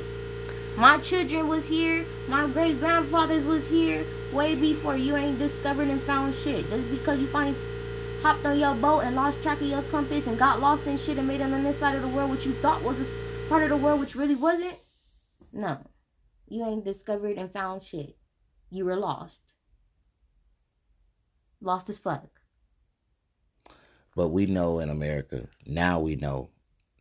My 0.82 0.98
children 0.98 1.48
was 1.48 1.68
here. 1.68 2.08
My 2.28 2.48
great 2.48 2.80
grandfathers 2.80 3.44
was 3.44 3.68
here 3.68 4.04
way 4.34 4.56
before 4.56 4.98
you 4.98 5.16
ain't 5.16 5.38
discovered 5.38 5.90
and 5.90 6.02
found 6.02 6.34
shit. 6.34 6.68
Just 6.72 6.90
because 6.90 7.20
you 7.20 7.28
finally 7.28 7.56
hopped 8.24 8.44
on 8.48 8.58
your 8.58 8.74
boat 8.74 9.02
and 9.02 9.16
lost 9.16 9.44
track 9.44 9.62
of 9.62 9.68
your 9.68 9.84
compass 9.84 10.26
and 10.26 10.40
got 10.40 10.60
lost 10.60 10.88
in 10.88 10.98
shit 10.98 11.20
and 11.20 11.28
made 11.28 11.40
it 11.40 11.54
on 11.54 11.62
this 11.62 11.78
side 11.78 11.96
of 11.96 12.02
the 12.02 12.08
world, 12.08 12.32
which 12.32 12.48
you 12.48 12.54
thought 12.54 12.82
was 12.82 13.00
a 13.00 13.06
part 13.48 13.62
of 13.62 13.70
the 13.70 13.78
world, 13.78 14.00
which 14.00 14.16
really 14.16 14.34
wasn't. 14.34 14.74
No, 15.54 15.78
you 16.48 16.66
ain't 16.66 16.84
discovered 16.84 17.38
and 17.38 17.54
found 17.54 17.84
shit. 17.84 18.18
You 18.72 18.86
were 18.86 18.96
lost. 18.96 19.40
Lost 21.62 21.92
as 21.92 22.00
fuck. 22.00 22.28
But 24.16 24.30
we 24.30 24.48
know 24.48 24.80
in 24.80 24.90
America, 24.90 25.48
now 25.68 26.00
we 26.00 26.16
know 26.16 26.50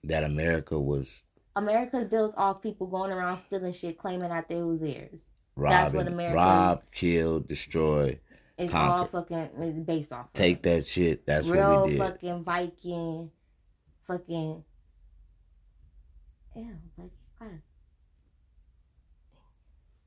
that 0.05 0.23
America 0.23 0.79
was 0.79 1.23
America's 1.61 2.09
built 2.09 2.35
off 2.39 2.63
people 2.63 2.87
going 2.87 3.13
around 3.13 3.39
stealing 3.39 3.73
shit, 3.73 3.99
claiming 3.99 4.31
that 4.31 4.49
they 4.49 4.63
was 4.63 4.81
theirs. 4.81 5.27
That's 5.57 5.93
what 5.93 6.07
America 6.07 6.37
robbed, 6.37 6.91
kill, 6.91 7.41
destroy. 7.41 8.19
It's 8.57 8.73
all 8.73 9.07
fucking 9.07 9.51
it's 9.59 9.79
based 9.81 10.13
off. 10.13 10.27
of. 10.27 10.33
Take 10.33 10.63
that 10.63 10.87
shit. 10.87 11.27
That's 11.27 11.49
real 11.49 11.83
what 11.83 11.87
we 11.87 11.91
did. 11.93 11.99
fucking 11.99 12.45
Viking, 12.45 13.31
fucking. 14.07 14.65
Ew, 16.57 16.77
but 16.97 17.05
you 17.05 17.11
gotta. 17.39 17.53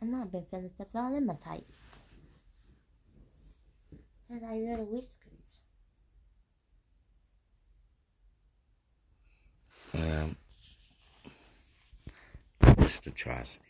I'm 0.01 0.11
not 0.11 0.31
been 0.31 0.45
feeling 0.49 0.71
stuff 0.73 0.87
all 0.95 1.15
in 1.15 1.25
my 1.25 1.35
tight. 1.35 1.65
And 4.29 4.43
I 4.43 4.55
little 4.55 4.85
whiskers. 4.85 5.09
Um, 9.95 10.35
atrocity. 13.07 13.62